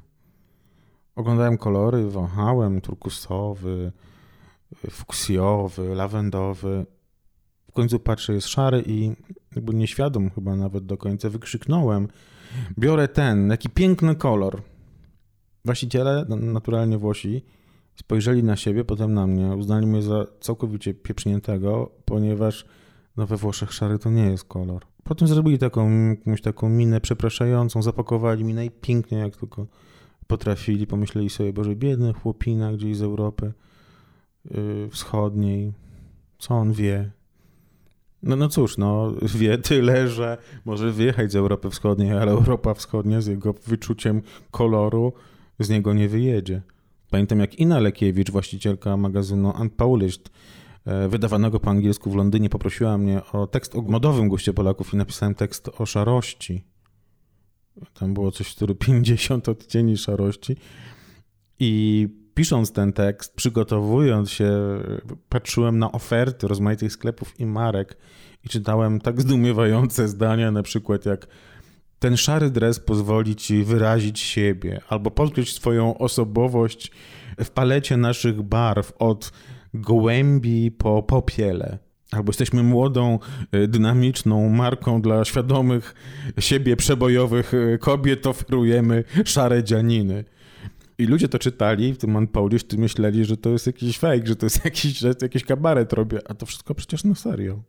Oglądałem 1.15 1.57
kolory, 1.57 2.09
wąchałem 2.09 2.81
turkusowy, 2.81 3.91
fuksjowy, 4.89 5.95
lawendowy. 5.95 6.85
W 7.69 7.71
końcu 7.71 7.99
patrzę, 7.99 8.33
jest 8.33 8.47
szary 8.47 8.83
i 8.85 9.15
jakby 9.55 9.73
nieświadom 9.73 10.29
chyba 10.29 10.55
nawet 10.55 10.85
do 10.85 10.97
końca 10.97 11.29
wykrzyknąłem. 11.29 12.07
Biorę 12.79 13.07
ten, 13.07 13.49
jaki 13.49 13.69
piękny 13.69 14.15
kolor. 14.15 14.61
Właściciele, 15.65 16.25
naturalnie 16.29 16.97
Włosi, 16.97 17.43
spojrzeli 17.95 18.43
na 18.43 18.55
siebie, 18.55 18.83
potem 18.83 19.13
na 19.13 19.27
mnie, 19.27 19.55
uznali 19.55 19.87
mnie 19.87 20.01
za 20.01 20.25
całkowicie 20.39 20.93
pieprzniętego, 20.93 21.91
ponieważ 22.05 22.65
no 23.17 23.27
we 23.27 23.37
Włoszech 23.37 23.73
szary 23.73 23.99
to 23.99 24.09
nie 24.09 24.25
jest 24.25 24.43
kolor. 24.43 24.85
Potem 25.03 25.27
zrobili 25.27 25.57
taką, 25.57 26.09
jakąś 26.09 26.41
taką 26.41 26.69
minę 26.69 27.01
przepraszającą, 27.01 27.81
zapakowali 27.81 28.43
mi 28.43 28.53
najpiękniej 28.53 29.21
jak 29.21 29.37
tylko 29.37 29.67
potrafili. 30.27 30.87
Pomyśleli 30.87 31.29
sobie, 31.29 31.53
Boże, 31.53 31.75
biedny 31.75 32.13
chłopina 32.13 32.73
gdzieś 32.73 32.97
z 32.97 33.01
Europy 33.01 33.53
yy, 34.51 34.89
Wschodniej. 34.89 35.73
Co 36.39 36.53
on 36.55 36.73
wie? 36.73 37.11
No, 38.23 38.35
no 38.35 38.49
cóż, 38.49 38.77
no 38.77 39.13
wie 39.21 39.57
tyle, 39.57 40.07
że 40.07 40.37
może 40.65 40.91
wyjechać 40.91 41.31
z 41.31 41.35
Europy 41.35 41.69
Wschodniej, 41.69 42.11
ale 42.11 42.31
Europa 42.31 42.73
Wschodnia 42.73 43.21
z 43.21 43.27
jego 43.27 43.53
wyczuciem 43.53 44.21
koloru 44.51 45.13
z 45.59 45.69
niego 45.69 45.93
nie 45.93 46.09
wyjedzie. 46.09 46.61
Pamiętam 47.09 47.39
jak 47.39 47.59
Ina 47.59 47.79
Lekiewicz, 47.79 48.31
właścicielka 48.31 48.97
magazynu 48.97 49.53
Unpublished, 49.61 50.29
e, 50.85 51.07
wydawanego 51.07 51.59
po 51.59 51.69
angielsku 51.69 52.11
w 52.11 52.15
Londynie, 52.15 52.49
poprosiła 52.49 52.97
mnie 52.97 53.21
o 53.33 53.47
tekst 53.47 53.75
o 53.75 53.81
modowym 53.81 54.29
guście 54.29 54.53
Polaków 54.53 54.93
i 54.93 54.97
napisałem 54.97 55.35
tekst 55.35 55.69
o 55.77 55.85
szarości. 55.85 56.63
Tam 57.93 58.13
było 58.13 58.31
coś 58.31 58.47
w 58.47 58.51
stylu 58.51 58.75
50 58.75 59.49
odcieni 59.49 59.97
szarości. 59.97 60.55
I 61.59 62.07
pisząc 62.37 62.71
ten 62.71 62.93
tekst, 62.93 63.35
przygotowując 63.35 64.31
się, 64.31 64.51
patrzyłem 65.29 65.79
na 65.79 65.91
oferty 65.91 66.47
rozmaitych 66.47 66.91
sklepów 66.91 67.39
i 67.39 67.45
marek 67.45 67.97
i 68.45 68.49
czytałem 68.49 69.01
tak 69.01 69.21
zdumiewające 69.21 70.07
zdania, 70.07 70.51
na 70.51 70.63
przykład 70.63 71.05
jak 71.05 71.27
ten 71.99 72.17
szary 72.17 72.49
dres 72.49 72.79
pozwoli 72.79 73.35
ci 73.35 73.63
wyrazić 73.63 74.19
siebie 74.19 74.81
albo 74.89 75.11
podkreślić 75.11 75.55
swoją 75.55 75.97
osobowość 75.97 76.91
w 77.43 77.49
palecie 77.49 77.97
naszych 77.97 78.41
barw 78.41 78.93
od 78.99 79.31
gołębi 79.73 80.71
po 80.71 81.03
popiele. 81.03 81.77
Albo 82.11 82.29
jesteśmy 82.29 82.63
młodą, 82.63 83.19
y, 83.55 83.67
dynamiczną 83.67 84.49
marką 84.49 85.01
dla 85.01 85.25
świadomych 85.25 85.95
siebie 86.39 86.75
przebojowych 86.75 87.53
y, 87.53 87.77
kobiet, 87.81 88.27
oferujemy 88.27 89.03
szare 89.25 89.63
dzianiny. 89.63 90.25
I 90.97 91.05
ludzie 91.05 91.27
to 91.27 91.39
czytali, 91.39 91.93
w 91.93 91.97
tym 91.97 92.27
Polish, 92.27 92.63
ty 92.63 92.77
myśleli, 92.77 93.25
że 93.25 93.37
to 93.37 93.49
jest 93.49 93.67
jakiś 93.67 93.97
fake, 93.97 94.27
że 94.27 94.35
to 94.35 94.45
jest 94.45 94.65
jakiś, 94.65 94.97
że 94.97 95.13
jakiś 95.21 95.43
kabaret 95.43 95.93
robię, 95.93 96.19
a 96.25 96.33
to 96.33 96.45
wszystko 96.45 96.75
przecież 96.75 97.03
na 97.03 97.15
serio. 97.15 97.63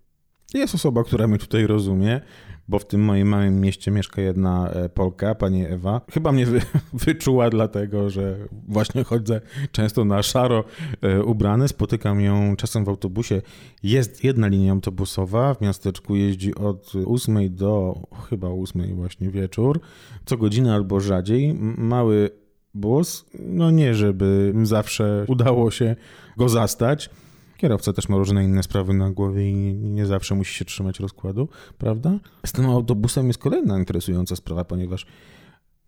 Jest 0.54 0.74
osoba, 0.74 1.04
która 1.04 1.28
mnie 1.28 1.38
tutaj 1.38 1.66
rozumie, 1.66 2.20
bo 2.68 2.78
w 2.78 2.86
tym 2.86 3.04
moim 3.04 3.28
małym 3.28 3.60
mieście 3.60 3.90
mieszka 3.90 4.22
jedna 4.22 4.70
e, 4.70 4.88
Polka, 4.88 5.34
pani 5.34 5.66
Ewa. 5.66 6.00
Chyba 6.12 6.32
mnie 6.32 6.46
wy, 6.46 6.60
wyczuła 7.06 7.50
dlatego, 7.50 8.10
że 8.10 8.36
właśnie 8.68 9.04
chodzę 9.04 9.40
często 9.72 10.04
na 10.04 10.22
szaro 10.22 10.64
e, 11.02 11.22
ubrany, 11.22 11.68
spotykam 11.68 12.20
ją 12.20 12.56
czasem 12.56 12.84
w 12.84 12.88
autobusie. 12.88 13.42
Jest 13.82 14.24
jedna 14.24 14.48
linia 14.48 14.72
autobusowa, 14.72 15.54
w 15.54 15.60
miasteczku 15.60 16.16
jeździ 16.16 16.54
od 16.54 16.92
8 17.06 17.54
do 17.54 18.02
chyba 18.30 18.48
8 18.48 18.96
właśnie 18.96 19.30
wieczór, 19.30 19.80
co 20.26 20.36
godzinę 20.36 20.74
albo 20.74 21.00
rzadziej. 21.00 21.54
Mały 21.78 22.30
bus. 22.78 23.24
No 23.38 23.70
nie, 23.70 23.94
żeby 23.94 24.54
zawsze 24.62 25.24
udało 25.28 25.70
się 25.70 25.96
go 26.36 26.48
zastać. 26.48 27.10
Kierowca 27.56 27.92
też 27.92 28.08
ma 28.08 28.16
różne 28.16 28.44
inne 28.44 28.62
sprawy 28.62 28.94
na 28.94 29.10
głowie 29.10 29.50
i 29.50 29.74
nie 29.74 30.06
zawsze 30.06 30.34
musi 30.34 30.54
się 30.54 30.64
trzymać 30.64 31.00
rozkładu, 31.00 31.48
prawda? 31.78 32.18
Z 32.46 32.52
tym 32.52 32.66
autobusem 32.66 33.26
jest 33.26 33.38
kolejna 33.38 33.78
interesująca 33.78 34.36
sprawa, 34.36 34.64
ponieważ 34.64 35.06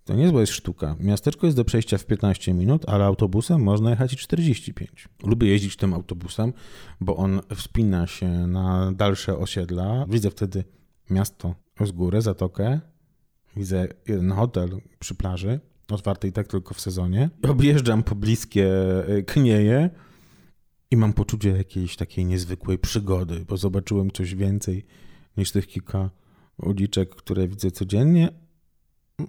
To 0.05 0.15
niezła 0.15 0.41
jest 0.41 0.53
sztuka. 0.53 0.97
Miasteczko 1.01 1.47
jest 1.47 1.57
do 1.57 1.65
przejścia 1.65 1.99
w 1.99 2.07
15 2.07 2.55
minut, 2.55 2.89
ale 2.89 3.05
autobusem 3.05 3.63
można 3.63 3.91
jechać 3.91 4.13
i 4.13 4.17
45. 4.17 5.09
Lubię 5.25 5.49
jeździć 5.49 5.77
tym 5.77 5.95
autobusem, 5.95 6.53
bo 7.01 7.17
on 7.17 7.41
wspina 7.55 8.07
się 8.07 8.29
na 8.29 8.93
dalsze 8.93 9.39
osiedla. 9.39 10.07
Widzę 10.09 10.31
wtedy 10.31 10.65
miasto 11.11 11.55
z 11.81 11.93
góry, 11.93 12.21
zatokę. 12.21 12.81
Widzę 13.57 13.89
jeden 14.09 14.33
hotel 14.33 14.81
przy 14.99 15.15
plaży, 15.15 15.61
otwarty 15.93 16.29
i 16.29 16.33
tak 16.33 16.49
tylko 16.49 16.75
w 16.75 16.81
sezonie. 16.81 17.31
Objeżdżam 17.43 18.03
pobliskie 18.03 18.69
y, 19.09 19.23
knieje 19.23 19.91
i 20.91 20.97
mam 20.97 21.13
poczucie 21.13 21.51
jakiejś 21.51 21.97
takiej 21.97 22.25
niezwykłej 22.25 22.79
przygody, 22.79 23.45
bo 23.49 23.57
zobaczyłem 23.57 24.11
coś 24.11 24.35
więcej 24.35 24.87
niż 25.37 25.53
tych 25.53 25.67
kilka 25.67 26.11
uliczek, 26.63 27.15
które 27.15 27.49
widzę 27.49 27.71
codziennie, 27.71 28.29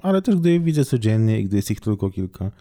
ale 0.01 0.21
też 0.21 0.35
gdy 0.35 0.51
je 0.51 0.59
widzę 0.59 0.85
codziennie 0.85 1.39
i 1.39 1.45
gdy 1.45 1.55
jest 1.55 1.71
ich 1.71 1.79
tylko 1.79 2.09
kilka, 2.09 2.51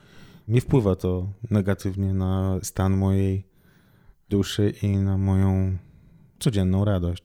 nie 0.48 0.60
wpływa 0.60 0.96
to 0.96 1.32
negatywnie 1.50 2.14
na 2.14 2.60
stan 2.62 2.96
mojej 2.96 3.44
duszy 4.28 4.74
i 4.82 4.96
na 4.96 5.18
moją 5.18 5.76
codzienną 6.38 6.84
radość. 6.84 7.24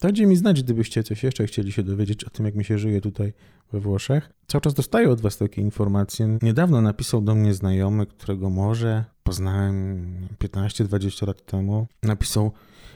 Dajcie 0.00 0.26
mi 0.26 0.36
znać, 0.36 0.62
gdybyście 0.62 1.02
coś 1.02 1.22
jeszcze 1.22 1.46
chcieli 1.46 1.72
się 1.72 1.82
dowiedzieć 1.82 2.24
o 2.24 2.30
tym, 2.30 2.46
jak 2.46 2.54
mi 2.54 2.64
się 2.64 2.78
żyje 2.78 3.00
tutaj 3.00 3.32
we 3.72 3.80
Włoszech. 3.80 4.30
Cały 4.46 4.62
czas 4.62 4.74
dostaję 4.74 5.10
od 5.10 5.20
Was 5.20 5.36
takie 5.36 5.62
informacje. 5.62 6.38
Niedawno 6.42 6.80
napisał 6.80 7.20
do 7.20 7.34
mnie 7.34 7.54
znajomy, 7.54 8.06
którego 8.06 8.50
może 8.50 9.04
poznałem 9.22 10.06
15-20 10.38 11.26
lat 11.26 11.46
temu. 11.46 11.86
Napisał: 12.02 12.52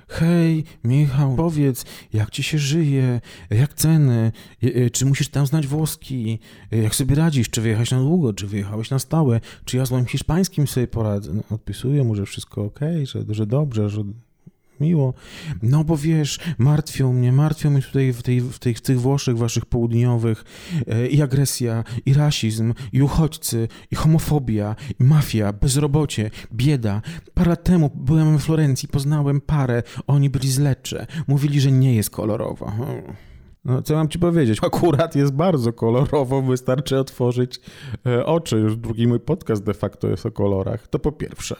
Hej, 0.08 0.64
Michał, 0.84 1.36
powiedz, 1.36 1.84
jak 2.12 2.30
ci 2.30 2.42
się 2.42 2.58
żyje, 2.58 3.20
jak 3.50 3.74
ceny, 3.74 4.32
czy 4.92 5.06
musisz 5.06 5.28
tam 5.28 5.46
znać 5.46 5.66
włoski, 5.66 6.38
jak 6.70 6.94
sobie 6.94 7.14
radzisz, 7.14 7.50
czy 7.50 7.60
wyjechałeś 7.60 7.90
na 7.90 7.98
długo, 7.98 8.32
czy 8.32 8.46
wyjechałeś 8.46 8.90
na 8.90 8.98
stałe, 8.98 9.40
czy 9.64 9.76
ja 9.76 9.86
z 9.86 9.90
moim 9.90 10.06
hiszpańskim 10.06 10.66
sobie 10.66 10.86
poradzę. 10.86 11.32
No, 11.34 11.42
odpisuję 11.50 12.04
mu, 12.04 12.14
że 12.14 12.26
wszystko 12.26 12.64
ok, 12.64 12.80
że, 13.04 13.24
że 13.28 13.46
dobrze, 13.46 13.90
że 13.90 14.04
miło. 14.80 15.14
No 15.62 15.84
bo 15.84 15.96
wiesz, 15.96 16.38
martwią 16.58 17.12
mnie, 17.12 17.32
martwią 17.32 17.70
mnie 17.70 17.82
tutaj 17.82 18.12
w, 18.12 18.22
tej, 18.22 18.40
w, 18.40 18.58
tej, 18.58 18.74
w 18.74 18.80
tych 18.80 19.00
Włoszech 19.00 19.38
waszych 19.38 19.66
południowych 19.66 20.44
e, 20.86 21.06
i 21.06 21.22
agresja, 21.22 21.84
i 22.06 22.14
rasizm, 22.14 22.74
i 22.92 23.02
uchodźcy, 23.02 23.68
i 23.90 23.96
homofobia, 23.96 24.76
i 25.00 25.04
mafia, 25.04 25.52
bezrobocie, 25.52 26.30
bieda. 26.52 27.02
Parę 27.34 27.50
lat 27.50 27.64
temu 27.64 27.90
byłem 27.94 28.38
w 28.38 28.42
Florencji, 28.42 28.88
poznałem 28.88 29.40
parę, 29.40 29.82
oni 30.06 30.30
byli 30.30 30.50
z 30.50 30.58
Lecce, 30.58 31.06
mówili, 31.26 31.60
że 31.60 31.72
nie 31.72 31.94
jest 31.94 32.10
kolorowa. 32.10 32.72
No, 33.64 33.82
co 33.82 33.94
mam 33.94 34.08
ci 34.08 34.18
powiedzieć? 34.18 34.58
Akurat 34.62 35.16
jest 35.16 35.32
bardzo 35.32 35.72
kolorowo, 35.72 36.42
wystarczy 36.42 36.98
otworzyć 36.98 37.60
e, 38.06 38.26
oczy. 38.26 38.56
Już 38.56 38.76
drugi 38.76 39.06
mój 39.06 39.20
podcast 39.20 39.64
de 39.64 39.74
facto 39.74 40.08
jest 40.08 40.26
o 40.26 40.30
kolorach. 40.30 40.88
To 40.88 40.98
po 40.98 41.12
pierwsze. 41.12 41.56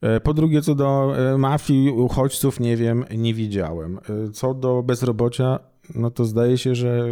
E, 0.00 0.20
po 0.20 0.34
drugie, 0.34 0.62
co 0.62 0.74
do 0.74 1.14
e, 1.18 1.38
mafii, 1.38 1.90
uchodźców, 1.90 2.60
nie 2.60 2.76
wiem, 2.76 3.04
nie 3.16 3.34
widziałem. 3.34 3.98
E, 3.98 4.30
co 4.30 4.54
do 4.54 4.82
bezrobocia, 4.82 5.58
no 5.94 6.10
to 6.10 6.24
zdaje 6.24 6.58
się, 6.58 6.74
że 6.74 7.08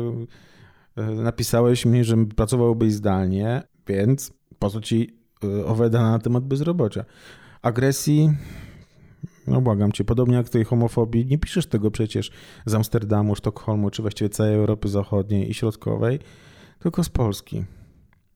napisałeś 0.97 1.87
mi, 1.87 2.05
że 2.05 2.17
pracowałbyś 2.17 2.93
zdalnie, 2.93 3.63
więc 3.87 4.33
po 4.59 4.71
co 4.71 4.81
ci 4.81 5.17
owe 5.67 5.91
dane 5.91 6.11
na 6.11 6.19
temat 6.19 6.45
bezrobocia? 6.45 7.05
Agresji, 7.63 8.31
no 9.47 9.61
błagam 9.61 9.93
cię, 9.93 10.05
podobnie 10.05 10.37
jak 10.37 10.49
tej 10.49 10.65
homofobii, 10.65 11.27
nie 11.27 11.39
piszesz 11.39 11.67
tego 11.67 11.91
przecież 11.91 12.31
z 12.67 12.75
Amsterdamu, 12.75 13.35
Sztokholmu, 13.35 13.91
czy 13.91 14.03
właściwie 14.03 14.29
całej 14.29 14.55
Europy 14.55 14.89
Zachodniej 14.89 15.51
i 15.51 15.55
Środkowej, 15.55 16.19
tylko 16.79 17.05
z 17.05 17.09
Polski. 17.09 17.65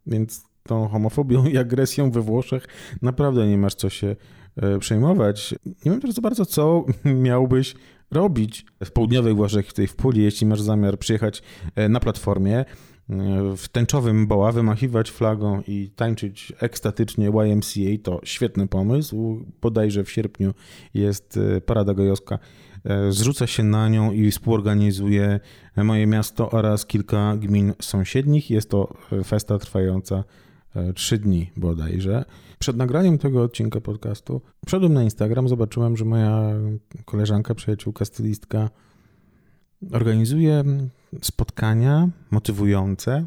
Więc 0.07 0.48
tą 0.69 0.89
homofobią 0.89 1.47
i 1.47 1.57
agresją 1.57 2.11
we 2.11 2.21
Włoszech 2.21 2.67
naprawdę 3.03 3.47
nie 3.47 3.59
masz 3.59 3.75
co 3.75 3.91
się 3.91 4.17
E, 4.63 4.79
przejmować. 4.79 5.55
Nie 5.67 5.91
wiem 5.91 6.01
też 6.01 6.11
za 6.11 6.23
bardzo, 6.23 6.47
co 6.47 6.85
miałbyś 7.05 7.75
robić 8.11 8.67
w 8.85 8.91
południowej 8.91 9.35
Włoszech, 9.35 9.67
tutaj 9.67 9.87
w 9.87 9.97
Puli, 9.97 10.23
jeśli 10.23 10.47
masz 10.47 10.61
zamiar 10.61 10.99
przyjechać 10.99 11.43
e, 11.75 11.89
na 11.89 12.01
platformie, 12.01 12.59
e, 12.59 12.65
w 13.57 13.69
tęczowym 13.69 14.27
boła, 14.27 14.53
wymachiwać 14.53 15.11
flagą 15.11 15.63
i 15.67 15.91
tańczyć 15.97 16.53
ekstatycznie 16.61 17.27
YMCA, 17.27 18.03
to 18.03 18.21
świetny 18.25 18.67
pomysł. 18.67 19.45
Bodajże 19.63 20.05
w 20.05 20.11
sierpniu 20.11 20.55
jest 20.95 21.39
parada 21.67 21.95
gojowska. 21.95 22.39
Zrzuca 23.09 23.47
się 23.47 23.63
na 23.63 23.89
nią 23.89 24.13
i 24.13 24.31
współorganizuje 24.31 25.41
moje 25.77 26.07
miasto 26.07 26.51
oraz 26.51 26.87
kilka 26.87 27.37
gmin 27.37 27.73
sąsiednich. 27.83 28.51
Jest 28.51 28.71
to 28.71 28.95
festa 29.25 29.59
trwająca 29.59 30.25
trzy 30.95 31.19
dni 31.19 31.51
bodajże. 31.57 32.25
Przed 32.59 32.77
nagraniem 32.77 33.19
tego 33.19 33.43
odcinka 33.43 33.81
podcastu 33.81 34.41
wszedłem 34.67 34.93
na 34.93 35.03
Instagram, 35.03 35.49
zobaczyłem, 35.49 35.97
że 35.97 36.05
moja 36.05 36.53
koleżanka, 37.05 37.55
przyjaciółka, 37.55 38.05
stylistka 38.05 38.71
organizuje 39.93 40.64
spotkania 41.23 42.09
motywujące, 42.31 43.27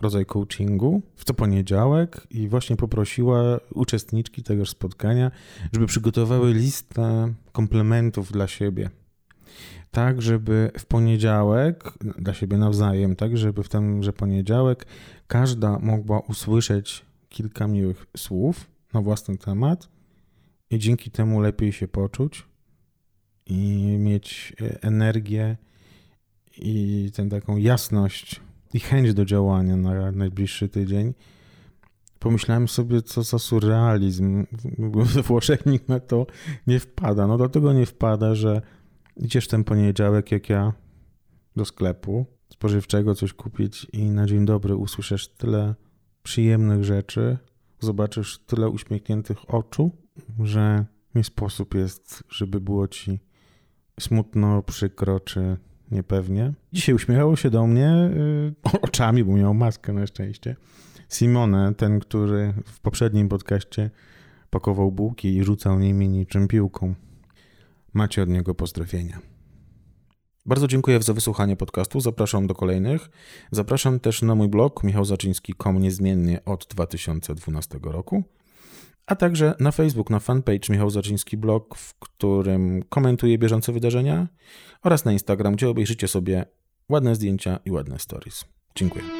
rodzaj 0.00 0.26
coachingu 0.26 1.02
w 1.16 1.24
co 1.24 1.34
poniedziałek 1.34 2.26
i 2.30 2.48
właśnie 2.48 2.76
poprosiła 2.76 3.60
uczestniczki 3.74 4.42
tegoż 4.42 4.70
spotkania, 4.70 5.30
żeby 5.72 5.86
przygotowały 5.86 6.52
listę 6.52 7.34
komplementów 7.52 8.32
dla 8.32 8.46
siebie. 8.46 8.90
Tak, 9.90 10.22
żeby 10.22 10.70
w 10.78 10.86
poniedziałek, 10.86 11.92
dla 12.18 12.34
siebie 12.34 12.58
nawzajem, 12.58 13.16
tak, 13.16 13.36
żeby 13.36 13.62
w 13.62 13.68
tenże 13.68 14.12
poniedziałek 14.12 14.86
każda 15.26 15.78
mogła 15.78 16.20
usłyszeć 16.20 17.04
kilka 17.28 17.66
miłych 17.66 18.06
słów 18.16 18.70
na 18.94 19.00
własny 19.00 19.38
temat 19.38 19.88
i 20.70 20.78
dzięki 20.78 21.10
temu 21.10 21.40
lepiej 21.40 21.72
się 21.72 21.88
poczuć 21.88 22.46
i 23.46 23.96
mieć 23.98 24.52
e, 24.60 24.82
energię 24.82 25.56
i 26.56 27.10
tę 27.14 27.28
taką 27.28 27.56
jasność 27.56 28.40
i 28.74 28.80
chęć 28.80 29.14
do 29.14 29.24
działania 29.24 29.76
na 29.76 30.12
najbliższy 30.12 30.68
tydzień. 30.68 31.14
Pomyślałem 32.18 32.68
sobie, 32.68 33.02
co 33.02 33.22
za 33.22 33.38
surrealizm. 33.38 34.46
We 34.78 35.22
Włoszech 35.22 35.66
nikt 35.66 35.88
na 35.88 36.00
to 36.00 36.26
nie 36.66 36.80
wpada. 36.80 37.26
No 37.26 37.38
dlatego 37.38 37.72
nie 37.72 37.86
wpada, 37.86 38.34
że 38.34 38.62
idziesz 39.18 39.48
ten 39.48 39.64
poniedziałek, 39.64 40.32
jak 40.32 40.48
ja, 40.48 40.72
do 41.56 41.64
sklepu 41.64 42.26
spożywczego 42.52 43.14
coś 43.14 43.32
kupić 43.32 43.86
i 43.92 44.10
na 44.10 44.26
dzień 44.26 44.46
dobry 44.46 44.76
usłyszysz 44.76 45.28
tyle 45.28 45.74
przyjemnych 46.22 46.84
rzeczy, 46.84 47.38
zobaczysz 47.80 48.38
tyle 48.38 48.68
uśmiechniętych 48.68 49.54
oczu, 49.54 49.90
że 50.44 50.84
nie 51.14 51.24
sposób 51.24 51.74
jest, 51.74 52.24
żeby 52.28 52.60
było 52.60 52.88
ci 52.88 53.20
smutno, 54.00 54.62
przykro 54.62 55.20
czy 55.20 55.56
niepewnie. 55.90 56.52
Dzisiaj 56.72 56.94
uśmiechało 56.94 57.36
się 57.36 57.50
do 57.50 57.66
mnie 57.66 58.10
yy, 58.72 58.80
oczami, 58.82 59.24
bo 59.24 59.36
miał 59.36 59.54
maskę 59.54 59.92
na 59.92 60.06
szczęście. 60.06 60.56
Simone, 61.08 61.74
ten, 61.74 62.00
który 62.00 62.54
w 62.64 62.80
poprzednim 62.80 63.28
podcaście 63.28 63.90
pakował 64.50 64.92
bułki 64.92 65.36
i 65.36 65.44
rzucał 65.44 65.78
nimi 65.78 66.08
niczym 66.08 66.48
piłką. 66.48 66.94
Macie 67.92 68.22
od 68.22 68.28
niego 68.28 68.54
pozdrowienia. 68.54 69.18
Bardzo 70.46 70.68
dziękuję 70.68 71.02
za 71.02 71.14
wysłuchanie 71.14 71.56
podcastu. 71.56 72.00
Zapraszam 72.00 72.46
do 72.46 72.54
kolejnych. 72.54 73.10
Zapraszam 73.50 74.00
też 74.00 74.22
na 74.22 74.34
mój 74.34 74.48
blog 74.48 74.84
michałzaczyński.com 74.84 75.78
niezmiennie 75.78 76.44
od 76.44 76.66
2012 76.70 77.78
roku, 77.82 78.24
a 79.06 79.16
także 79.16 79.54
na 79.60 79.72
Facebook, 79.72 80.10
na 80.10 80.20
fanpage 80.20 80.68
Michał 80.70 80.90
Zaczyński 80.90 81.36
Blog, 81.36 81.74
w 81.74 81.94
którym 81.98 82.82
komentuję 82.88 83.38
bieżące 83.38 83.72
wydarzenia 83.72 84.28
oraz 84.82 85.04
na 85.04 85.12
Instagram, 85.12 85.54
gdzie 85.54 85.68
obejrzycie 85.68 86.08
sobie 86.08 86.44
ładne 86.88 87.14
zdjęcia 87.14 87.58
i 87.64 87.70
ładne 87.70 87.98
stories. 87.98 88.44
Dziękuję. 88.74 89.17